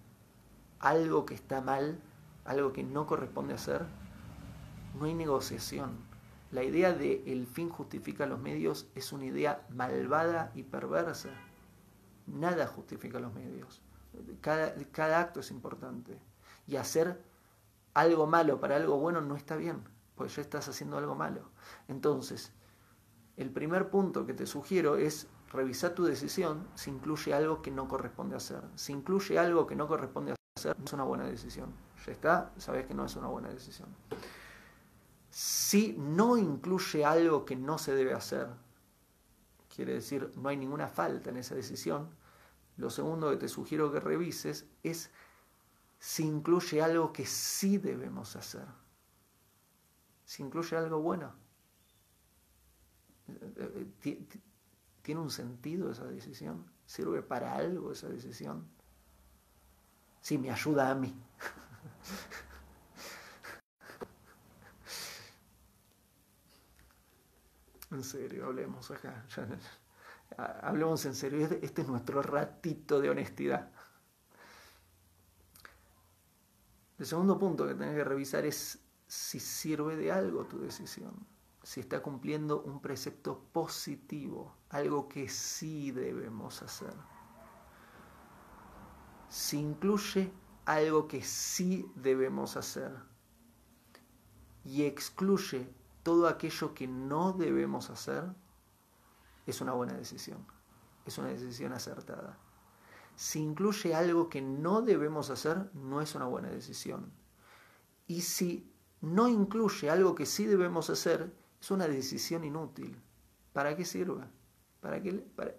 algo 0.79 1.25
que 1.25 1.35
está 1.35 1.61
mal, 1.61 2.01
algo 2.45 2.71
que 2.71 2.83
no 2.83 3.05
corresponde 3.05 3.53
hacer, 3.53 3.85
no 4.97 5.05
hay 5.05 5.13
negociación 5.13 6.06
la 6.51 6.63
idea 6.63 6.93
de 6.93 7.23
el 7.27 7.45
fin 7.45 7.69
justifica 7.69 8.25
los 8.25 8.39
medios 8.39 8.87
es 8.95 9.11
una 9.11 9.25
idea 9.25 9.65
malvada 9.69 10.51
y 10.55 10.63
perversa. 10.63 11.29
Nada 12.25 12.67
justifica 12.67 13.19
los 13.19 13.33
medios. 13.33 13.81
Cada, 14.41 15.19
acto 15.19 15.41
es 15.41 15.51
importante. 15.51 16.19
Y 16.65 16.77
hacer 16.77 17.21
algo 17.93 18.27
malo 18.27 18.59
para 18.59 18.75
algo 18.77 18.97
bueno 18.97 19.21
no 19.21 19.35
está 19.35 19.55
bien, 19.55 19.83
porque 20.15 20.33
ya 20.33 20.41
estás 20.41 20.67
haciendo 20.69 20.97
algo 20.97 21.15
malo. 21.15 21.49
Entonces, 21.87 22.53
el 23.35 23.51
primer 23.51 23.89
punto 23.89 24.25
que 24.25 24.33
te 24.33 24.45
sugiero 24.45 24.95
es 24.95 25.27
revisar 25.51 25.91
tu 25.91 26.05
decisión 26.05 26.67
si 26.75 26.89
incluye 26.91 27.33
algo 27.33 27.61
que 27.61 27.71
no 27.71 27.87
corresponde 27.87 28.35
hacer. 28.35 28.61
Si 28.75 28.93
incluye 28.93 29.37
algo 29.37 29.67
que 29.67 29.75
no 29.75 29.87
corresponde 29.87 30.33
hacer, 30.57 30.77
no 30.79 30.85
es 30.85 30.93
una 30.93 31.03
buena 31.03 31.25
decisión. 31.25 31.73
Ya 32.05 32.11
está, 32.11 32.53
sabes 32.57 32.85
que 32.85 32.93
no 32.93 33.05
es 33.05 33.15
una 33.15 33.27
buena 33.27 33.49
decisión. 33.49 33.89
Si 35.37 35.93
no 35.99 36.35
incluye 36.35 37.05
algo 37.05 37.45
que 37.45 37.55
no 37.55 37.77
se 37.77 37.93
debe 37.93 38.11
hacer, 38.15 38.49
quiere 39.69 39.93
decir 39.93 40.31
no 40.35 40.49
hay 40.49 40.57
ninguna 40.57 40.87
falta 40.87 41.29
en 41.29 41.37
esa 41.37 41.53
decisión, 41.53 42.09
lo 42.77 42.89
segundo 42.89 43.29
que 43.29 43.37
te 43.37 43.47
sugiero 43.47 43.91
que 43.91 43.99
revises 43.99 44.65
es 44.81 45.11
si 45.99 46.25
incluye 46.25 46.81
algo 46.81 47.13
que 47.13 47.27
sí 47.27 47.77
debemos 47.77 48.35
hacer. 48.35 48.65
Si 50.25 50.41
incluye 50.41 50.75
algo 50.75 51.01
bueno. 51.01 51.35
¿Tiene 55.03 55.21
un 55.21 55.29
sentido 55.29 55.91
esa 55.91 56.05
decisión? 56.05 56.65
¿Sirve 56.87 57.21
para 57.21 57.53
algo 57.53 57.91
esa 57.91 58.09
decisión? 58.09 58.67
Sí, 60.19 60.39
me 60.39 60.49
ayuda 60.49 60.89
a 60.89 60.95
mí. 60.95 61.15
En 67.91 68.03
serio, 68.03 68.45
hablemos 68.45 68.91
acá. 68.91 69.25
hablemos 70.37 71.05
en 71.05 71.15
serio. 71.15 71.41
Este, 71.41 71.65
este 71.65 71.81
es 71.83 71.87
nuestro 71.87 72.21
ratito 72.21 72.99
de 72.99 73.09
honestidad. 73.09 73.71
El 76.97 77.05
segundo 77.05 77.37
punto 77.37 77.67
que 77.67 77.75
tenés 77.75 77.95
que 77.95 78.03
revisar 78.03 78.45
es 78.45 78.79
si 79.07 79.39
sirve 79.39 79.95
de 79.95 80.11
algo 80.11 80.45
tu 80.45 80.59
decisión, 80.59 81.13
si 81.63 81.79
está 81.79 82.01
cumpliendo 82.01 82.61
un 82.63 82.81
precepto 82.81 83.39
positivo, 83.53 84.57
algo 84.69 85.07
que 85.07 85.29
sí 85.29 85.91
debemos 85.91 86.61
hacer. 86.61 86.93
Si 89.29 89.59
incluye 89.59 90.31
algo 90.65 91.07
que 91.07 91.21
sí 91.21 91.89
debemos 91.95 92.57
hacer 92.57 92.91
y 94.65 94.83
excluye 94.83 95.73
todo 96.07 96.29
aquello 96.29 96.73
que 96.73 96.87
no 96.87 97.33
debemos 97.33 97.89
hacer, 97.89 98.23
es 99.45 99.59
una 99.59 99.73
buena 99.73 99.91
decisión, 99.91 100.37
es 101.05 101.17
una 101.17 101.27
decisión 101.27 101.73
acertada. 101.73 102.37
Si 103.17 103.41
incluye 103.41 103.93
algo 103.93 104.29
que 104.29 104.41
no 104.41 104.81
debemos 104.81 105.29
hacer, 105.31 105.69
no 105.73 105.99
es 105.99 106.15
una 106.15 106.23
buena 106.23 106.47
decisión. 106.47 107.11
Y 108.07 108.21
si 108.21 108.73
no 109.01 109.27
incluye 109.27 109.89
algo 109.89 110.15
que 110.15 110.25
sí 110.25 110.45
debemos 110.45 110.89
hacer, 110.89 111.35
es 111.59 111.71
una 111.71 111.89
decisión 111.89 112.45
inútil. 112.45 112.97
¿Para 113.51 113.75
qué 113.75 113.83
sirve? 113.83 114.23
¿Para 114.79 115.01
qué? 115.01 115.11
¿Para, 115.11 115.55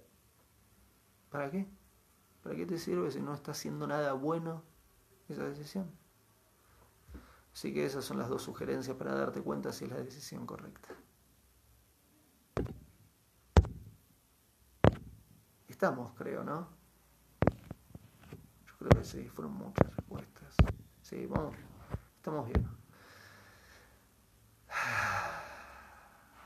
¿para 1.28 1.50
qué? 1.50 1.68
¿Para 2.42 2.56
qué 2.56 2.64
te 2.64 2.78
sirve 2.78 3.10
si 3.10 3.20
no 3.20 3.34
está 3.34 3.50
haciendo 3.50 3.86
nada 3.86 4.14
bueno 4.14 4.62
esa 5.28 5.44
decisión? 5.44 5.90
Así 7.58 7.74
que 7.74 7.84
esas 7.84 8.04
son 8.04 8.20
las 8.20 8.28
dos 8.28 8.42
sugerencias 8.42 8.96
para 8.96 9.16
darte 9.16 9.42
cuenta 9.42 9.72
si 9.72 9.84
es 9.84 9.90
la 9.90 9.96
decisión 9.96 10.46
correcta. 10.46 10.90
Estamos, 15.66 16.12
creo, 16.16 16.44
¿no? 16.44 16.68
Yo 18.64 18.74
creo 18.78 18.90
que 18.90 19.02
sí, 19.02 19.28
fueron 19.34 19.54
muchas 19.54 19.92
respuestas. 19.96 20.54
Sí, 21.02 21.26
vamos, 21.26 21.56
estamos 22.14 22.46
bien. 22.46 22.64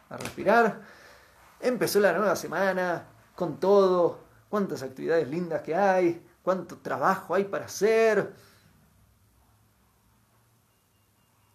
A 0.08 0.16
respirar. 0.16 0.80
Empezó 1.60 2.00
la 2.00 2.14
nueva 2.14 2.36
semana 2.36 3.04
con 3.36 3.60
todo. 3.60 4.20
Cuántas 4.48 4.82
actividades 4.82 5.28
lindas 5.28 5.60
que 5.60 5.74
hay. 5.74 6.26
Cuánto 6.42 6.78
trabajo 6.78 7.34
hay 7.34 7.44
para 7.44 7.66
hacer 7.66 8.32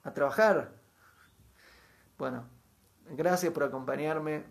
a 0.07 0.13
trabajar. 0.13 0.73
Bueno, 2.17 2.45
gracias 3.11 3.51
por 3.51 3.63
acompañarme. 3.63 4.45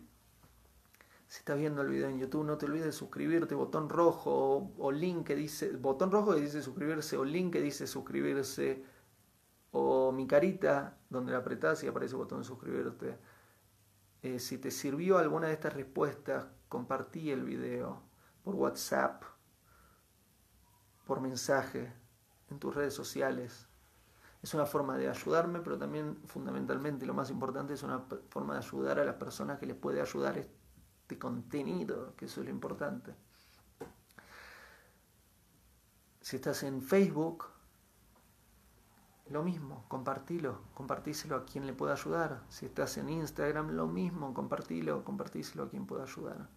Si 1.26 1.38
estás 1.38 1.56
viendo 1.56 1.80
el 1.80 1.88
video 1.88 2.08
en 2.08 2.18
YouTube, 2.18 2.44
no 2.44 2.58
te 2.58 2.66
olvides 2.66 2.84
de 2.84 2.92
suscribirte, 2.92 3.54
botón 3.54 3.88
rojo 3.88 4.70
o, 4.76 4.92
link 4.92 5.26
que 5.26 5.34
dice, 5.34 5.74
botón 5.76 6.12
rojo 6.12 6.34
que 6.34 6.42
dice 6.42 6.62
suscribirse 6.62 7.16
o 7.16 7.24
link 7.24 7.54
que 7.54 7.62
dice 7.62 7.86
suscribirse 7.86 8.84
o 9.72 10.12
mi 10.12 10.26
carita 10.26 10.98
donde 11.08 11.32
la 11.32 11.38
apretás 11.38 11.82
y 11.82 11.88
aparece 11.88 12.12
el 12.12 12.18
botón 12.18 12.44
suscribirte. 12.44 13.18
Eh, 14.22 14.38
si 14.38 14.58
te 14.58 14.70
sirvió 14.70 15.16
alguna 15.16 15.48
de 15.48 15.54
estas 15.54 15.72
respuestas, 15.72 16.46
compartí 16.68 17.30
el 17.30 17.44
video 17.44 18.02
por 18.44 18.54
WhatsApp, 18.54 19.24
por 21.06 21.20
mensaje, 21.20 21.92
en 22.50 22.58
tus 22.58 22.74
redes 22.74 22.94
sociales 22.94 23.65
es 24.46 24.54
una 24.54 24.64
forma 24.64 24.96
de 24.96 25.08
ayudarme, 25.08 25.58
pero 25.58 25.76
también 25.76 26.18
fundamentalmente 26.24 27.04
lo 27.04 27.14
más 27.14 27.30
importante 27.30 27.74
es 27.74 27.82
una 27.82 28.04
forma 28.28 28.52
de 28.52 28.60
ayudar 28.60 29.00
a 29.00 29.04
las 29.04 29.16
personas 29.16 29.58
que 29.58 29.66
les 29.66 29.74
puede 29.74 30.00
ayudar 30.00 30.38
este 30.38 31.18
contenido, 31.18 32.14
que 32.14 32.26
eso 32.26 32.42
es 32.42 32.46
lo 32.46 32.52
importante. 32.52 33.12
Si 36.20 36.36
estás 36.36 36.62
en 36.62 36.80
Facebook, 36.80 37.46
lo 39.30 39.42
mismo, 39.42 39.84
compartilo, 39.88 40.60
compartíselo 40.74 41.34
a 41.34 41.44
quien 41.44 41.66
le 41.66 41.72
pueda 41.72 41.94
ayudar. 41.94 42.44
Si 42.48 42.66
estás 42.66 42.98
en 42.98 43.08
Instagram, 43.08 43.72
lo 43.72 43.88
mismo, 43.88 44.32
compartilo, 44.32 45.02
compartíselo 45.02 45.64
a 45.64 45.68
quien 45.68 45.86
pueda 45.86 46.04
ayudar. 46.04 46.48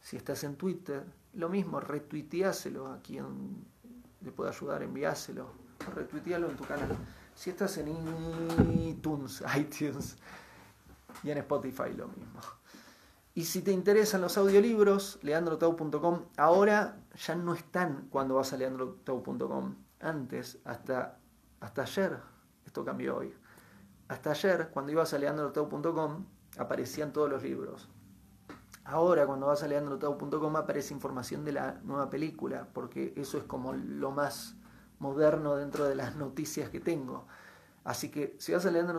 Si 0.00 0.16
estás 0.16 0.44
en 0.44 0.56
Twitter, 0.56 1.04
lo 1.34 1.50
mismo, 1.50 1.78
retuiteáselo 1.78 2.86
a 2.86 3.02
quien 3.02 3.66
le 4.22 4.32
pueda 4.32 4.48
ayudar, 4.48 4.82
enviáselo, 4.82 5.67
retuitealo 5.94 6.50
en 6.50 6.56
tu 6.56 6.64
canal. 6.64 6.96
Si 7.34 7.50
estás 7.50 7.78
en 7.78 7.88
iTunes, 8.80 9.42
iTunes 9.56 10.16
y 11.22 11.30
en 11.30 11.38
Spotify 11.38 11.92
lo 11.96 12.08
mismo. 12.08 12.40
Y 13.34 13.44
si 13.44 13.62
te 13.62 13.70
interesan 13.70 14.20
los 14.20 14.36
audiolibros, 14.36 15.20
leandrotau.com, 15.22 16.24
ahora 16.36 17.00
ya 17.14 17.36
no 17.36 17.54
están 17.54 18.08
cuando 18.10 18.34
vas 18.34 18.52
a 18.52 18.56
leandrotau.com. 18.56 19.76
Antes, 20.00 20.58
hasta, 20.64 21.18
hasta 21.60 21.82
ayer, 21.82 22.18
esto 22.66 22.84
cambió 22.84 23.16
hoy, 23.16 23.32
hasta 24.08 24.30
ayer, 24.30 24.70
cuando 24.72 24.90
ibas 24.90 25.14
a 25.14 25.18
leandrotau.com, 25.18 26.24
aparecían 26.58 27.12
todos 27.12 27.30
los 27.30 27.42
libros. 27.42 27.88
Ahora, 28.84 29.26
cuando 29.26 29.46
vas 29.46 29.62
a 29.62 29.68
leandrotau.com, 29.68 30.56
aparece 30.56 30.94
información 30.94 31.44
de 31.44 31.52
la 31.52 31.80
nueva 31.84 32.10
película, 32.10 32.66
porque 32.72 33.12
eso 33.16 33.38
es 33.38 33.44
como 33.44 33.72
lo 33.72 34.10
más 34.10 34.56
moderno 34.98 35.56
dentro 35.56 35.84
de 35.84 35.94
las 35.94 36.16
noticias 36.16 36.70
que 36.70 36.80
tengo. 36.80 37.26
Así 37.84 38.10
que 38.10 38.36
si 38.38 38.52
vas 38.52 38.66
a 38.66 38.70
leer 38.70 38.84
en 38.84 38.90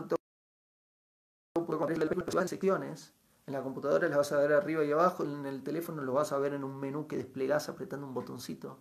secciones, 2.48 3.14
en 3.46 3.54
la 3.54 3.64
computadora 3.64 4.08
las 4.08 4.18
vas 4.18 4.32
a 4.32 4.38
ver 4.38 4.54
arriba 4.54 4.84
y 4.84 4.92
abajo, 4.92 5.24
en 5.24 5.46
el 5.46 5.64
teléfono 5.64 6.04
lo 6.04 6.14
vas 6.14 6.32
a 6.32 6.38
ver 6.38 6.54
en 6.54 6.64
un 6.64 6.80
menú 6.80 7.08
que 7.08 7.18
desplegás 7.18 7.70
apretando 7.70 8.08
un 8.08 8.14
botoncito. 8.14 8.80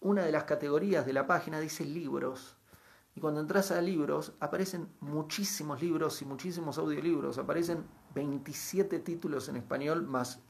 Una 0.00 0.24
de 0.24 0.32
las 0.32 0.44
categorías 0.44 1.04
de 1.04 1.12
la 1.12 1.26
página 1.26 1.58
dice 1.58 1.84
libros. 1.84 2.56
Y 3.16 3.20
cuando 3.20 3.40
entras 3.40 3.72
a 3.72 3.82
libros, 3.82 4.32
aparecen 4.38 4.88
muchísimos 5.00 5.82
libros 5.82 6.22
y 6.22 6.24
muchísimos 6.24 6.78
audiolibros. 6.78 7.38
Aparecen 7.38 7.84
27 8.14 9.00
títulos 9.00 9.48
en 9.48 9.56
español 9.56 10.06
más 10.06 10.40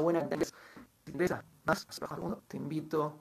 buena 0.00 0.28
más, 1.64 1.86
te 2.48 2.56
invito 2.56 3.18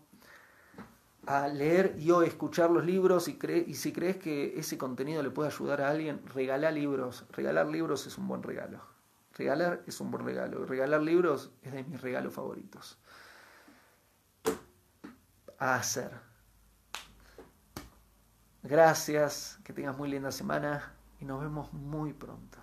a 1.26 1.48
leer 1.48 1.96
y 1.98 2.12
o 2.12 2.22
escuchar 2.22 2.70
los 2.70 2.86
libros 2.86 3.28
y, 3.28 3.40
y 3.68 3.76
si 3.76 3.94
crees 3.94 4.18
que 4.18 4.60
ese 4.60 4.78
contenido 4.78 5.24
le 5.24 5.30
puede 5.30 5.50
ayudar 5.50 5.82
a 5.82 5.90
alguien, 5.90 6.22
regala 6.28 6.72
libros. 6.72 7.26
Regalar 7.32 7.68
libros 7.68 8.06
es 8.08 8.18
un 8.18 8.28
buen 8.28 8.44
regalo. 8.44 8.82
Regalar 9.34 9.84
es 9.88 10.00
un 10.02 10.12
buen 10.12 10.26
regalo. 10.26 10.66
Regalar 10.66 11.02
libros 11.02 11.52
es 11.62 11.72
de 11.72 11.84
mis 11.84 12.02
regalos 12.02 12.34
favoritos. 12.34 12.98
A 15.58 15.76
hacer. 15.76 16.12
Gracias, 18.64 19.60
que 19.64 19.74
tengas 19.74 19.98
muy 19.98 20.10
linda 20.10 20.32
semana 20.32 20.94
y 21.20 21.26
nos 21.26 21.42
vemos 21.42 21.72
muy 21.74 22.14
pronto. 22.14 22.63